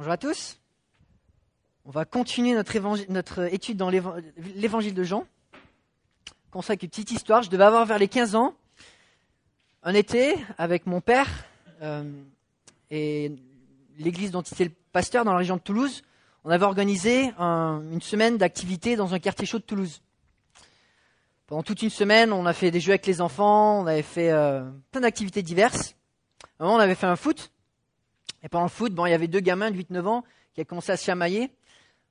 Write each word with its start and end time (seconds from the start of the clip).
Bonjour 0.00 0.14
à 0.14 0.16
tous. 0.16 0.58
On 1.84 1.90
va 1.90 2.06
continuer 2.06 2.54
notre, 2.54 3.10
notre 3.12 3.52
étude 3.52 3.76
dans 3.76 3.90
l'évangile 3.90 4.94
de 4.94 5.02
Jean. 5.02 5.26
Consacre 6.50 6.84
une 6.84 6.88
petite 6.88 7.10
histoire. 7.10 7.42
Je 7.42 7.50
devais 7.50 7.64
avoir 7.64 7.84
vers 7.84 7.98
les 7.98 8.08
15 8.08 8.34
ans. 8.34 8.54
Un 9.82 9.92
été, 9.92 10.36
avec 10.56 10.86
mon 10.86 11.02
père 11.02 11.28
euh, 11.82 12.10
et 12.90 13.30
l'église 13.98 14.30
dont 14.30 14.40
il 14.40 14.54
était 14.54 14.64
le 14.64 14.72
pasteur 14.90 15.26
dans 15.26 15.32
la 15.32 15.38
région 15.40 15.56
de 15.56 15.60
Toulouse, 15.60 16.00
on 16.44 16.50
avait 16.50 16.64
organisé 16.64 17.34
une 17.38 18.00
semaine 18.00 18.38
d'activité 18.38 18.96
dans 18.96 19.12
un 19.12 19.18
quartier 19.18 19.44
chaud 19.44 19.58
de 19.58 19.64
Toulouse. 19.64 20.00
Pendant 21.46 21.62
toute 21.62 21.82
une 21.82 21.90
semaine, 21.90 22.32
on 22.32 22.46
a 22.46 22.54
fait 22.54 22.70
des 22.70 22.80
jeux 22.80 22.92
avec 22.92 23.04
les 23.04 23.20
enfants, 23.20 23.82
on 23.82 23.86
avait 23.86 24.00
fait 24.00 24.30
euh, 24.30 24.64
plein 24.92 25.02
d'activités 25.02 25.42
diverses. 25.42 25.94
un 26.58 26.64
moment, 26.64 26.76
on 26.76 26.80
avait 26.80 26.94
fait 26.94 27.04
un 27.06 27.16
foot. 27.16 27.52
Et 28.42 28.48
pendant 28.48 28.64
le 28.64 28.70
foot, 28.70 28.94
bon, 28.94 29.06
il 29.06 29.10
y 29.10 29.14
avait 29.14 29.28
deux 29.28 29.40
gamins 29.40 29.70
de 29.70 29.76
8-9 29.76 30.06
ans 30.06 30.24
qui 30.54 30.60
avaient 30.60 30.66
commencé 30.66 30.92
à 30.92 30.96
se 30.96 31.04
chamailler. 31.04 31.50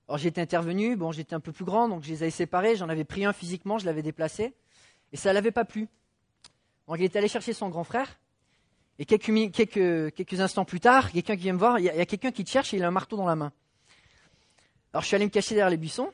Alors 0.08 0.18
j'étais 0.18 0.42
intervenu, 0.42 0.96
bon, 0.96 1.12
j'étais 1.12 1.36
un 1.36 1.40
peu 1.40 1.52
plus 1.52 1.66
grand, 1.66 1.88
donc 1.88 2.04
je 2.04 2.10
les 2.10 2.24
avais 2.24 2.32
séparés, 2.32 2.76
j'en 2.76 2.90
avais 2.90 3.04
pris 3.04 3.26
un 3.26 3.34
physiquement, 3.34 3.78
je 3.78 3.86
l'avais 3.86 4.02
déplacé, 4.02 4.56
et 5.12 5.18
ça 5.18 5.30
ne 5.30 5.36
l'avait 5.36 5.52
pas 5.52 5.66
plu. 5.66 5.88
Donc 6.88 6.98
il 6.98 7.04
est 7.04 7.16
allé 7.16 7.28
chercher 7.28 7.54
son 7.54 7.70
grand 7.70 7.84
frère, 7.84 8.20
et 8.98 9.06
quelques, 9.06 10.40
instants 10.40 10.66
plus 10.66 10.80
tard, 10.80 11.12
quelqu'un 11.12 11.36
qui 11.36 11.44
vient 11.44 11.54
me 11.54 11.60
voir, 11.60 11.78
il 11.78 11.86
y 11.86 11.90
a, 11.90 12.06
quelqu'un 12.08 12.32
qui 12.32 12.44
te 12.44 12.50
cherche 12.50 12.74
et 12.74 12.78
il 12.78 12.84
a 12.84 12.88
un 12.88 12.92
marteau 12.92 13.18
dans 13.18 13.28
la 13.28 13.36
main. 13.36 13.52
Alors 14.92 15.04
je 15.04 15.08
suis 15.08 15.16
allé 15.16 15.26
me 15.26 15.30
cacher 15.30 15.54
derrière 15.54 15.70
les 15.70 15.78
buissons, 15.78 16.12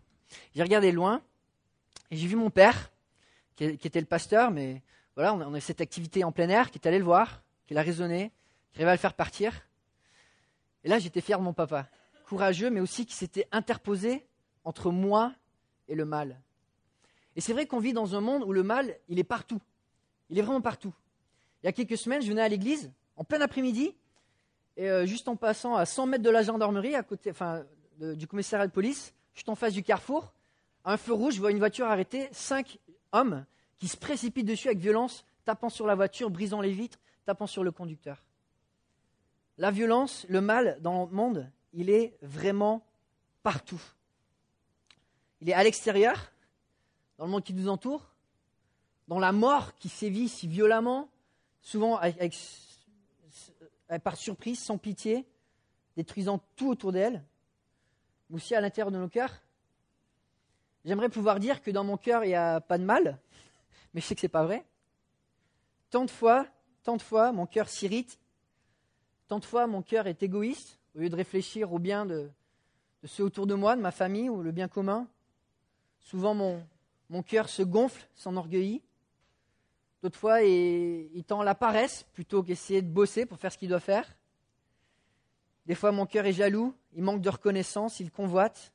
j'ai 0.54 0.62
regardé 0.62 0.90
loin, 0.90 1.20
et 2.10 2.16
j'ai 2.16 2.26
vu 2.26 2.36
mon 2.36 2.48
père, 2.48 2.90
qui, 3.54 3.64
était 3.64 4.00
le 4.00 4.06
pasteur, 4.06 4.50
mais 4.50 4.80
voilà, 5.14 5.34
on 5.34 5.40
a, 5.42 5.46
on 5.46 5.52
a 5.52 5.60
cette 5.60 5.82
activité 5.82 6.24
en 6.24 6.32
plein 6.32 6.48
air, 6.48 6.70
qui 6.70 6.78
est 6.78 6.88
allé 6.88 6.98
le 6.98 7.04
voir, 7.04 7.42
qui 7.66 7.74
l'a 7.74 7.82
raisonné, 7.82 8.32
qui 8.76 8.82
arrivait 8.82 8.90
à 8.90 8.94
le 8.94 9.00
faire 9.00 9.14
partir. 9.14 9.54
Et 10.84 10.90
là, 10.90 10.98
j'étais 10.98 11.22
fier 11.22 11.38
de 11.38 11.44
mon 11.44 11.54
papa 11.54 11.88
courageux, 12.26 12.68
mais 12.68 12.80
aussi 12.80 13.06
qui 13.06 13.14
s'était 13.14 13.48
interposé 13.52 14.26
entre 14.64 14.90
moi 14.90 15.32
et 15.88 15.94
le 15.94 16.04
mal. 16.04 16.42
Et 17.36 17.40
c'est 17.40 17.54
vrai 17.54 17.66
qu'on 17.66 17.78
vit 17.78 17.94
dans 17.94 18.16
un 18.16 18.20
monde 18.20 18.42
où 18.42 18.52
le 18.52 18.62
mal, 18.62 18.98
il 19.08 19.18
est 19.18 19.24
partout. 19.24 19.62
Il 20.28 20.38
est 20.38 20.42
vraiment 20.42 20.60
partout. 20.60 20.92
Il 21.62 21.66
y 21.66 21.68
a 21.70 21.72
quelques 21.72 21.96
semaines, 21.96 22.20
je 22.20 22.28
venais 22.28 22.42
à 22.42 22.48
l'église, 22.48 22.92
en 23.16 23.24
plein 23.24 23.40
après-midi, 23.40 23.94
et 24.76 24.90
euh, 24.90 25.06
juste 25.06 25.28
en 25.28 25.36
passant 25.36 25.74
à 25.74 25.86
100 25.86 26.06
mètres 26.06 26.24
de 26.24 26.30
la 26.30 26.42
gendarmerie, 26.42 26.94
à 26.96 27.02
côté, 27.02 27.30
enfin, 27.30 27.64
du 27.98 28.26
commissariat 28.26 28.66
de 28.66 28.72
police, 28.72 29.14
juste 29.34 29.48
en 29.48 29.54
face 29.54 29.72
du 29.72 29.82
carrefour, 29.82 30.34
à 30.84 30.92
un 30.92 30.96
feu 30.98 31.14
rouge, 31.14 31.36
je 31.36 31.40
vois 31.40 31.50
une 31.50 31.58
voiture 31.58 31.86
arrêtée, 31.86 32.28
cinq 32.32 32.78
hommes 33.12 33.46
qui 33.78 33.88
se 33.88 33.96
précipitent 33.96 34.46
dessus 34.46 34.68
avec 34.68 34.80
violence, 34.80 35.24
tapant 35.46 35.70
sur 35.70 35.86
la 35.86 35.94
voiture, 35.94 36.28
brisant 36.28 36.60
les 36.60 36.72
vitres, 36.72 36.98
tapant 37.24 37.46
sur 37.46 37.64
le 37.64 37.70
conducteur. 37.70 38.25
La 39.58 39.70
violence, 39.70 40.26
le 40.28 40.40
mal 40.40 40.78
dans 40.82 41.06
le 41.06 41.12
monde, 41.12 41.50
il 41.72 41.90
est 41.90 42.16
vraiment 42.22 42.84
partout. 43.42 43.80
Il 45.40 45.48
est 45.48 45.54
à 45.54 45.62
l'extérieur, 45.62 46.32
dans 47.18 47.24
le 47.24 47.30
monde 47.30 47.44
qui 47.44 47.54
nous 47.54 47.68
entoure, 47.68 48.14
dans 49.08 49.18
la 49.18 49.32
mort 49.32 49.74
qui 49.76 49.88
sévit 49.88 50.28
si 50.28 50.46
violemment, 50.46 51.08
souvent 51.62 52.00
par 54.02 54.16
surprise, 54.16 54.58
sans 54.58 54.78
pitié, 54.78 55.26
détruisant 55.96 56.40
tout 56.56 56.68
autour 56.68 56.92
d'elle, 56.92 57.24
mais 58.28 58.36
aussi 58.36 58.54
à 58.54 58.60
l'intérieur 58.60 58.90
de 58.90 58.98
nos 58.98 59.08
cœurs. 59.08 59.42
J'aimerais 60.84 61.08
pouvoir 61.08 61.40
dire 61.40 61.62
que 61.62 61.70
dans 61.70 61.84
mon 61.84 61.96
cœur, 61.96 62.24
il 62.24 62.28
n'y 62.28 62.34
a 62.34 62.60
pas 62.60 62.78
de 62.78 62.84
mal, 62.84 63.18
mais 63.94 64.00
je 64.00 64.06
sais 64.06 64.14
que 64.14 64.20
ce 64.20 64.26
n'est 64.26 64.30
pas 64.30 64.44
vrai. 64.44 64.64
Tant 65.90 66.04
de 66.04 66.10
fois, 66.10 66.46
tant 66.82 66.96
de 66.96 67.02
fois, 67.02 67.32
mon 67.32 67.46
cœur 67.46 67.68
s'irrite, 67.68 68.18
tant 69.28 69.38
de 69.38 69.44
fois, 69.44 69.66
mon 69.66 69.82
cœur 69.82 70.06
est 70.06 70.22
égoïste, 70.22 70.78
au 70.94 71.00
lieu 71.00 71.08
de 71.08 71.16
réfléchir 71.16 71.72
au 71.72 71.78
bien 71.78 72.06
de, 72.06 72.30
ceux 73.04 73.24
autour 73.24 73.46
de 73.46 73.54
moi, 73.54 73.76
de 73.76 73.80
ma 73.80 73.90
famille 73.90 74.30
ou 74.30 74.42
le 74.42 74.52
bien 74.52 74.68
commun. 74.68 75.08
Souvent, 76.00 76.34
mon, 76.34 77.22
cœur 77.22 77.48
se 77.48 77.62
gonfle, 77.62 78.08
s'enorgueillit. 78.14 78.82
D'autres 80.02 80.18
fois, 80.18 80.42
il, 80.42 81.10
il 81.14 81.24
tend 81.24 81.42
la 81.42 81.54
paresse 81.54 82.04
plutôt 82.12 82.42
qu'essayer 82.42 82.82
de 82.82 82.88
bosser 82.88 83.26
pour 83.26 83.38
faire 83.38 83.52
ce 83.52 83.58
qu'il 83.58 83.68
doit 83.68 83.80
faire. 83.80 84.16
Des 85.66 85.74
fois, 85.74 85.90
mon 85.90 86.06
cœur 86.06 86.26
est 86.26 86.32
jaloux, 86.32 86.74
il 86.94 87.02
manque 87.02 87.20
de 87.20 87.28
reconnaissance, 87.28 87.98
il 87.98 88.10
convoite. 88.10 88.72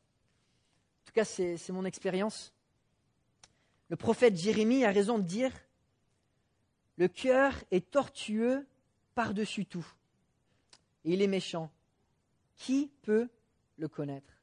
En 1.01 1.05
tout 1.05 1.13
cas, 1.13 1.25
c'est 1.25 1.69
mon 1.69 1.85
expérience. 1.85 2.53
Le 3.89 3.95
prophète 3.95 4.37
Jérémie 4.37 4.85
a 4.85 4.91
raison 4.91 5.17
de 5.17 5.23
dire 5.23 5.51
Le 6.97 7.07
cœur 7.07 7.53
est 7.71 7.89
tortueux 7.91 8.65
par-dessus 9.15 9.65
tout, 9.65 9.85
et 11.05 11.13
il 11.13 11.21
est 11.21 11.27
méchant. 11.27 11.71
Qui 12.57 12.91
peut 13.01 13.27
le 13.77 13.87
connaître? 13.87 14.33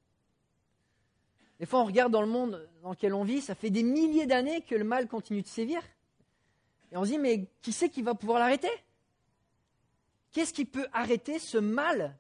Des 1.60 1.66
fois, 1.66 1.80
on 1.80 1.84
regarde 1.84 2.12
dans 2.12 2.22
le 2.22 2.28
monde 2.28 2.69
dans 2.82 2.91
lequel 2.91 3.14
on 3.14 3.24
vit, 3.24 3.41
ça 3.41 3.54
fait 3.54 3.70
des 3.70 3.82
milliers 3.82 4.26
d'années 4.26 4.62
que 4.62 4.74
le 4.74 4.84
mal 4.84 5.08
continue 5.08 5.42
de 5.42 5.48
sévir. 5.48 5.82
Et 6.92 6.96
on 6.96 7.04
se 7.04 7.10
dit, 7.10 7.19
mais 7.19 7.48
qui 7.62 7.72
c'est 7.72 7.88
qui 7.88 8.02
va 8.02 8.14
pouvoir 8.14 8.38
l'arrêter? 8.38 8.70
Qu'est-ce 10.32 10.52
qui 10.52 10.64
peut 10.64 10.86
arrêter 10.92 11.38
ce 11.38 11.58
mal 11.58 12.16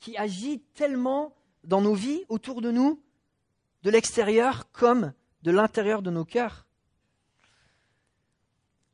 qui 0.00 0.16
agit 0.16 0.60
tellement 0.74 1.34
dans 1.64 1.80
nos 1.80 1.94
vies, 1.94 2.24
autour 2.28 2.62
de 2.62 2.70
nous, 2.70 3.02
de 3.82 3.90
l'extérieur 3.90 4.70
comme 4.72 5.12
de 5.42 5.50
l'intérieur 5.50 6.02
de 6.02 6.10
nos 6.10 6.24
cœurs? 6.24 6.66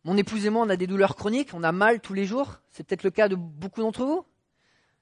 Mon 0.02 0.16
épouse 0.16 0.44
et 0.44 0.50
moi, 0.50 0.64
on 0.64 0.68
a 0.68 0.76
des 0.76 0.86
douleurs 0.86 1.16
chroniques, 1.16 1.54
on 1.54 1.62
a 1.62 1.72
mal 1.72 2.00
tous 2.00 2.14
les 2.14 2.26
jours. 2.26 2.60
C'est 2.72 2.84
peut-être 2.84 3.04
le 3.04 3.10
cas 3.10 3.28
de 3.28 3.36
beaucoup 3.36 3.80
d'entre 3.80 4.04
vous. 4.04 4.26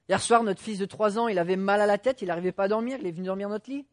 Hier 0.09 0.21
soir, 0.21 0.43
notre 0.43 0.61
fils 0.61 0.79
de 0.79 0.85
3 0.85 1.17
ans, 1.17 1.27
il 1.27 1.39
avait 1.39 1.55
mal 1.55 1.79
à 1.79 1.85
la 1.85 1.97
tête, 1.97 2.21
il 2.21 2.27
n'arrivait 2.27 2.51
pas 2.51 2.65
à 2.65 2.67
dormir, 2.67 2.97
il 2.99 3.07
est 3.07 3.11
venu 3.11 3.25
dormir 3.25 3.47
dans 3.47 3.55
notre 3.55 3.69
lit. 3.69 3.85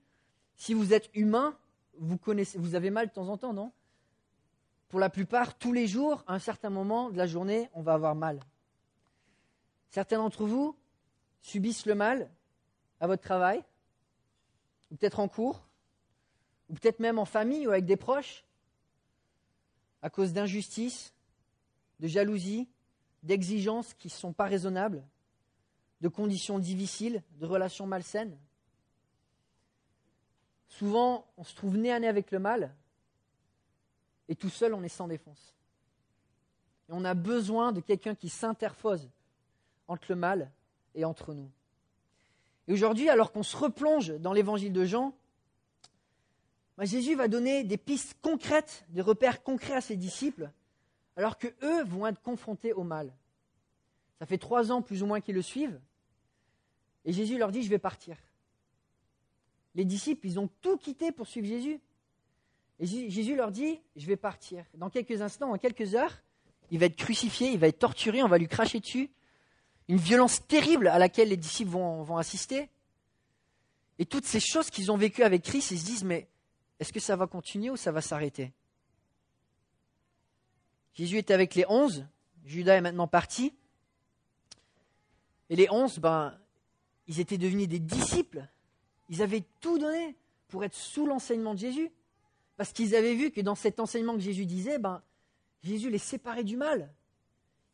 Si 0.57 0.75
vous 0.75 0.93
êtes 0.93 1.09
humain, 1.15 1.57
vous, 1.99 2.19
connaissez, 2.19 2.59
vous 2.59 2.75
avez 2.75 2.91
mal 2.91 3.07
de 3.09 3.13
temps 3.13 3.29
en 3.29 3.37
temps, 3.37 3.53
non? 3.53 3.73
Pour 4.89 4.99
la 4.99 5.09
plupart, 5.09 5.57
tous 5.57 5.73
les 5.73 5.87
jours, 5.87 6.25
à 6.27 6.35
un 6.35 6.41
certain 6.41 6.69
moment 6.69 7.11
de 7.11 7.17
la 7.17 7.27
journée, 7.27 7.71
on 7.75 7.83
va 7.83 7.95
avoir 7.95 8.17
mal. 8.17 8.41
Certains 9.91 10.19
d'entre 10.19 10.45
vous 10.45 10.77
subissent 11.43 11.87
le 11.87 11.95
mal 11.95 12.29
à 12.99 13.07
votre 13.07 13.23
travail, 13.23 13.63
ou 14.91 14.97
peut-être 14.97 15.21
en 15.21 15.29
cours, 15.29 15.69
ou 16.69 16.75
peut-être 16.75 16.99
même 16.99 17.19
en 17.19 17.25
famille 17.25 17.67
ou 17.69 17.71
avec 17.71 17.85
des 17.85 17.97
proches, 17.97 18.45
à 20.03 20.11
cause 20.11 20.33
d'injustices, 20.33 21.15
de 22.01 22.09
jalousie, 22.09 22.69
d'exigences 23.23 23.95
qui 23.95 24.09
ne 24.09 24.13
sont 24.13 24.33
pas 24.33 24.47
raisonnables 24.47 25.05
de 26.01 26.09
conditions 26.09 26.59
difficiles, 26.59 27.23
de 27.39 27.47
relations 27.47 27.87
malsaines. 27.87 28.39
Souvent, 30.69 31.27
on 31.37 31.45
se 31.45 31.55
trouve 31.55 31.77
nez 31.77 31.93
à 31.93 32.01
nez 32.01 32.09
avec 32.09 32.31
le 32.31 32.39
mal, 32.39 32.75
et 34.29 34.37
tout 34.37 34.49
seul, 34.49 34.75
on 34.75 34.83
est 34.83 34.89
sans 34.89 35.09
défense. 35.09 35.57
Et 36.89 36.93
on 36.93 37.05
a 37.05 37.15
besoin 37.15 37.73
de 37.73 37.81
quelqu'un 37.81 38.15
qui 38.15 38.29
s'interpose 38.29 39.11
entre 39.89 40.07
le 40.09 40.15
mal 40.15 40.53
et 40.95 41.05
entre 41.05 41.35
nous. 41.35 41.51
Et 42.69 42.73
aujourd'hui, 42.73 43.09
alors 43.09 43.33
qu'on 43.33 43.43
se 43.43 43.57
replonge 43.57 44.13
dans 44.21 44.33
l'évangile 44.33 44.73
de 44.73 44.85
Jean, 44.85 45.13
bah, 46.79 46.85
Jésus 46.85 47.17
va 47.17 47.27
donner 47.27 47.65
des 47.65 47.77
pistes 47.77 48.17
concrètes, 48.23 48.85
des 48.91 49.03
repères 49.03 49.43
concrets 49.43 49.75
à 49.75 49.81
ses 49.81 49.97
disciples, 49.97 50.51
alors 51.17 51.37
que 51.37 51.49
eux 51.63 51.83
vont 51.85 52.07
être 52.07 52.23
confrontés 52.23 52.73
au 52.73 52.85
mal. 52.85 53.13
Ça 54.21 54.27
fait 54.27 54.39
trois 54.39 54.71
ans 54.71 54.81
plus 54.81 55.03
ou 55.03 55.07
moins 55.07 55.21
qu'ils 55.21 55.35
le 55.35 55.43
suivent, 55.43 55.81
et 57.05 57.13
Jésus 57.13 57.39
leur 57.39 57.51
dit, 57.51 57.63
je 57.63 57.71
vais 57.71 57.79
partir. 57.79 58.17
Les 59.75 59.85
disciples, 59.85 60.27
ils 60.27 60.39
ont 60.39 60.49
tout 60.61 60.77
quitté 60.77 61.13
pour 61.13 61.27
suivre 61.27 61.47
Jésus. 61.47 61.81
Et 62.79 62.87
Jésus 62.87 63.37
leur 63.37 63.51
dit, 63.51 63.81
je 63.97 64.07
vais 64.07 64.17
partir. 64.17 64.65
Dans 64.75 64.91
quelques 64.91 65.23
instants, 65.23 65.53
en 65.53 65.59
quelques 65.59 65.95
heures, 65.95 66.23
il 66.71 66.79
va 66.79 66.87
être 66.87 66.97
crucifié, 66.97 67.51
il 67.51 67.59
va 67.59 67.69
être 67.69 67.79
torturé, 67.79 68.23
on 68.23 68.29
va 68.29 68.39
lui 68.39 68.49
cracher 68.49 68.81
dessus. 68.81 69.11
Une 69.89 69.97
violence 69.97 70.47
terrible 70.47 70.89
à 70.89 70.99
laquelle 70.99 71.29
les 71.29 71.37
disciples 71.37 71.71
vont, 71.71 72.17
assister. 72.17 72.69
Et 73.99 74.07
toutes 74.07 74.25
ces 74.25 74.41
choses 74.41 74.71
qu'ils 74.71 74.91
ont 74.91 74.97
vécues 74.97 75.23
avec 75.23 75.43
Christ, 75.43 75.73
ils 75.73 75.79
se 75.79 75.85
disent, 75.85 76.05
mais 76.05 76.29
est-ce 76.79 76.93
que 76.93 77.01
ça 77.01 77.17
va 77.17 77.27
continuer 77.27 77.71
ou 77.71 77.77
ça 77.77 77.93
va 77.93 78.01
s'arrêter? 78.01 78.53
Jésus 80.95 81.19
était 81.19 81.35
avec 81.35 81.55
les 81.55 81.65
onze, 81.69 82.07
Judas 82.45 82.77
est 82.77 82.81
maintenant 82.81 83.09
parti. 83.09 83.55
Et 85.51 85.57
les 85.57 85.69
onze, 85.71 85.99
ben, 85.99 86.40
ils 87.11 87.19
étaient 87.19 87.39
devenus 87.39 87.67
des 87.67 87.81
disciples. 87.81 88.47
Ils 89.09 89.21
avaient 89.21 89.43
tout 89.61 89.81
donné 89.81 90.15
pour 90.47 90.63
être 90.63 90.77
sous 90.77 91.07
l'enseignement 91.07 91.55
de 91.55 91.59
Jésus. 91.59 91.91
Parce 92.57 92.73
qu'ils 92.73 92.95
avaient 92.95 93.17
vu 93.17 93.33
que 93.33 93.41
dans 93.41 93.57
cet 93.57 93.81
enseignement 93.81 94.15
que 94.15 94.21
Jésus 94.21 94.47
disait, 94.47 94.79
ben, 94.79 95.03
Jésus 95.65 95.91
les 95.91 95.99
séparait 95.99 96.45
du 96.45 96.57
mal. 96.57 96.95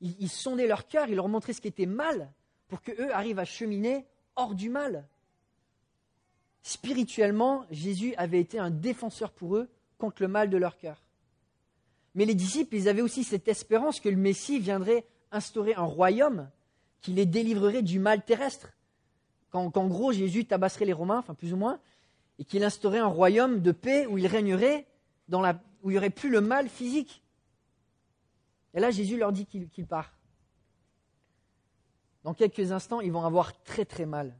Il, 0.00 0.30
sondait 0.30 0.66
leur 0.66 0.88
cœur, 0.88 1.10
il 1.10 1.16
leur 1.16 1.28
montrait 1.28 1.52
ce 1.52 1.60
qui 1.60 1.68
était 1.68 1.84
mal 1.84 2.32
pour 2.68 2.80
qu'eux 2.80 3.12
arrivent 3.12 3.38
à 3.38 3.44
cheminer 3.44 4.06
hors 4.36 4.54
du 4.54 4.70
mal. 4.70 5.06
Spirituellement, 6.62 7.66
Jésus 7.70 8.14
avait 8.16 8.40
été 8.40 8.58
un 8.58 8.70
défenseur 8.70 9.32
pour 9.32 9.56
eux 9.56 9.68
contre 9.98 10.22
le 10.22 10.28
mal 10.28 10.48
de 10.48 10.56
leur 10.56 10.78
cœur. 10.78 11.02
Mais 12.14 12.24
les 12.24 12.34
disciples, 12.34 12.74
ils 12.74 12.88
avaient 12.88 13.02
aussi 13.02 13.22
cette 13.22 13.48
espérance 13.48 14.00
que 14.00 14.08
le 14.08 14.16
Messie 14.16 14.60
viendrait 14.60 15.06
instaurer 15.30 15.74
un 15.74 15.84
royaume 15.84 16.48
qui 17.02 17.12
les 17.12 17.26
délivrerait 17.26 17.82
du 17.82 17.98
mal 17.98 18.24
terrestre, 18.24 18.72
qu'en 19.70 19.86
gros 19.86 20.12
Jésus 20.12 20.44
tabasserait 20.44 20.84
les 20.84 20.92
Romains, 20.92 21.18
enfin 21.18 21.34
plus 21.34 21.52
ou 21.52 21.56
moins, 21.56 21.80
et 22.38 22.44
qu'il 22.44 22.62
instaurait 22.64 22.98
un 22.98 23.06
royaume 23.06 23.60
de 23.60 23.72
paix 23.72 24.06
où 24.06 24.18
il 24.18 24.26
régnerait, 24.26 24.86
où 25.32 25.90
il 25.90 25.90
n'y 25.90 25.98
aurait 25.98 26.10
plus 26.10 26.30
le 26.30 26.40
mal 26.40 26.68
physique. 26.68 27.22
Et 28.74 28.80
là, 28.80 28.90
Jésus 28.90 29.16
leur 29.16 29.32
dit 29.32 29.46
qu'il 29.46 29.86
part. 29.86 30.12
Dans 32.24 32.34
quelques 32.34 32.72
instants, 32.72 33.00
ils 33.00 33.12
vont 33.12 33.24
avoir 33.24 33.62
très 33.62 33.84
très 33.84 34.04
mal. 34.04 34.36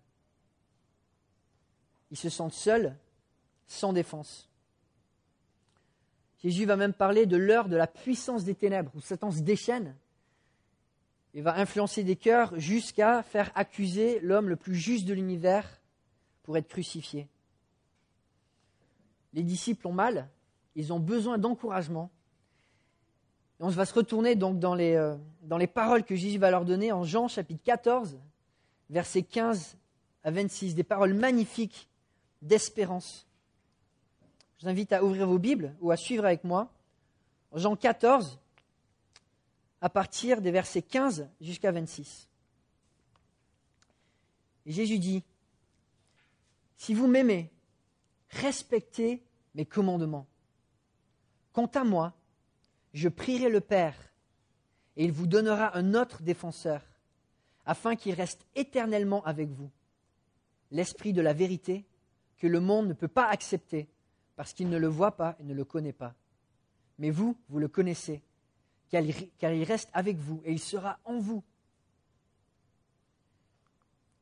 Ils 2.11 2.17
se 2.17 2.29
sentent 2.29 2.53
seuls, 2.53 2.97
sans 3.67 3.93
défense. 3.93 4.51
Jésus 6.43 6.67
va 6.67 6.77
même 6.77 6.93
parler 6.93 7.27
de 7.27 7.37
l'heure 7.37 7.69
de 7.69 7.77
la 7.77 7.87
puissance 7.87 8.45
des 8.45 8.55
ténèbres, 8.55 8.91
où 8.95 9.01
Satan 9.01 9.31
se 9.31 9.41
déchaîne 9.41 9.97
et 11.37 11.43
va 11.43 11.59
influencer 11.59 12.03
des 12.03 12.17
cœurs 12.17 12.59
jusqu'à 12.59 13.23
faire 13.23 13.53
accuser 13.55 14.21
l'homme 14.21 14.49
le 14.49 14.56
plus 14.56 14.75
juste 14.75 15.05
de 15.05 15.12
l'univers 15.12 15.83
pour 16.43 16.56
être 16.56 16.67
crucifié. 16.67 17.29
Les 19.35 19.43
disciples 19.43 19.87
ont 19.87 19.93
mal, 19.93 20.31
ils 20.77 20.94
ont 20.94 20.99
besoin 20.99 21.37
d'encouragement. 21.37 22.11
on 23.61 23.69
va 23.69 23.85
se 23.85 23.93
retourner 23.93 24.35
donc 24.35 24.59
dans 24.59 24.75
les, 24.75 24.94
euh, 24.94 25.15
dans 25.43 25.59
les 25.59 25.67
paroles 25.67 26.05
que 26.05 26.17
Jésus 26.17 26.38
va 26.38 26.50
leur 26.50 26.65
donner 26.65 26.91
en 26.91 27.05
Jean 27.05 27.29
chapitre 27.29 27.62
14, 27.62 28.19
versets 28.88 29.23
15 29.23 29.77
à 30.25 30.31
26, 30.31 30.75
des 30.75 30.85
paroles 30.85 31.12
magnifiques 31.12 31.91
d'espérance. 32.41 33.27
Je 34.56 34.65
vous 34.65 34.71
invite 34.71 34.94
à 34.94 35.05
ouvrir 35.05 35.27
vos 35.27 35.38
Bibles 35.38 35.75
ou 35.83 35.91
à 35.91 35.99
suivre 35.99 36.25
avec 36.25 36.44
moi. 36.44 36.73
Jean 37.53 37.77
14, 37.77 38.41
à 39.81 39.88
partir 39.90 40.40
des 40.40 40.50
versets 40.50 40.82
15 40.82 41.28
jusqu'à 41.40 41.73
26. 41.73 42.28
Jésus 44.67 44.99
dit, 44.99 45.23
Si 46.76 46.94
vous 46.94 47.06
m'aimez, 47.06 47.52
respectez 48.31 49.23
mes 49.55 49.67
commandements. 49.67 50.26
Quant 51.52 51.67
à 51.67 51.84
moi, 51.84 52.14
je 52.93 53.08
prierai 53.08 53.49
le 53.49 53.61
Père, 53.61 53.96
et 54.96 55.05
il 55.05 55.12
vous 55.12 55.26
donnera 55.26 55.76
un 55.76 55.94
autre 55.94 56.23
défenseur, 56.23 56.82
afin 57.64 57.96
qu'il 57.96 58.14
reste 58.14 58.46
éternellement 58.55 59.25
avec 59.25 59.50
vous, 59.50 59.70
l'Esprit 60.70 61.12
de 61.12 61.20
la 61.20 61.32
vérité 61.32 61.87
que 62.38 62.46
le 62.46 62.61
monde 62.61 62.88
ne 62.88 62.93
peut 62.93 63.08
pas 63.08 63.28
accepter, 63.28 63.88
parce 64.37 64.52
qu'il 64.52 64.69
ne 64.69 64.78
le 64.78 64.88
voit 64.88 65.17
pas 65.17 65.37
et 65.38 65.44
ne 65.44 65.55
le 65.55 65.64
connaît 65.64 65.93
pas. 65.93 66.14
Mais 66.99 67.11
vous, 67.11 67.37
vous 67.49 67.58
le 67.58 67.69
connaissez, 67.69 68.23
car 68.91 69.53
il 69.53 69.65
reste 69.65 69.91
avec 69.93 70.17
vous 70.17 70.41
et 70.44 70.53
il 70.53 70.61
sera 70.61 70.99
en 71.05 71.19
vous. 71.19 71.43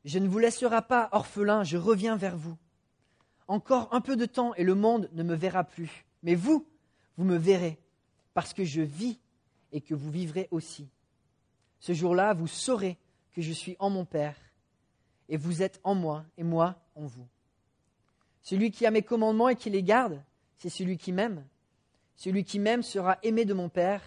Je 0.05 0.19
ne 0.19 0.29
vous 0.29 0.39
laisserai 0.39 0.83
pas 0.83 1.09
orphelin, 1.13 1.65
je 1.65 1.77
reviens 1.77 2.17
vers 2.17 2.37
vous. 2.37 2.57
Encore 3.49 3.89
un 3.93 4.01
peu 4.01 4.17
de 4.17 4.27
temps 4.27 4.55
et 4.55 4.65
le 4.65 4.75
monde 4.75 5.09
ne 5.13 5.23
me 5.23 5.35
verra 5.35 5.65
plus. 5.65 6.05
Mais 6.23 6.35
vous, 6.35 6.67
vous 7.17 7.25
me 7.25 7.37
verrez, 7.37 7.79
parce 8.33 8.53
que 8.53 8.65
je 8.65 8.81
vis 8.81 9.19
et 9.73 9.81
que 9.81 9.95
vous 9.95 10.11
vivrez 10.11 10.49
aussi. 10.51 10.89
Ce 11.81 11.93
jour-là, 11.93 12.33
vous 12.33 12.47
saurez 12.47 12.99
que 13.33 13.43
je 13.43 13.53
suis 13.53 13.77
en 13.79 13.91
mon 13.91 14.05
Père, 14.05 14.37
et 15.29 15.37
vous 15.37 15.63
êtes 15.63 15.81
en 15.85 15.95
moi, 15.95 16.25
et 16.39 16.45
moi 16.45 16.77
en 16.95 17.07
vous. 17.07 17.27
Celui 18.43 18.71
qui 18.71 18.87
a 18.87 18.91
mes 18.91 19.03
commandements 19.03 19.49
et 19.49 19.57
qui 19.57 19.71
les 19.71 19.83
garde, 19.83 20.23
c'est 20.57 20.69
celui 20.69 20.97
qui 20.97 21.13
m'aime. 21.13 21.45
Celui 22.17 22.45
qui 22.45 22.59
m'aime 22.59 22.83
sera 22.83 23.19
aimé 23.23 23.45
de 23.45 23.55
mon 23.55 23.69
Père, 23.69 24.03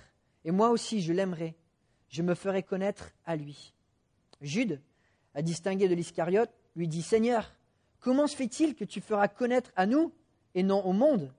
et 0.48 0.52
moi 0.52 0.70
aussi 0.70 1.02
je 1.02 1.12
l'aimerai. 1.14 1.56
Je 2.08 2.24
me 2.24 2.34
ferai 2.34 2.64
connaître 2.64 3.12
à 3.26 3.36
lui. 3.36 3.74
Jude, 4.42 4.82
à 5.36 5.42
distinguer 5.42 5.90
de 5.90 5.94
l'Iscariote, 5.94 6.50
lui 6.76 6.88
dit 6.88 7.02
Seigneur, 7.02 7.54
comment 8.00 8.28
se 8.28 8.36
fait-il 8.36 8.74
que 8.74 8.86
tu 8.86 9.02
feras 9.02 9.28
connaître 9.28 9.72
à 9.76 9.86
nous 9.86 10.14
et 10.56 10.64
non 10.64 10.84
au 10.86 10.94
monde? 10.94 11.34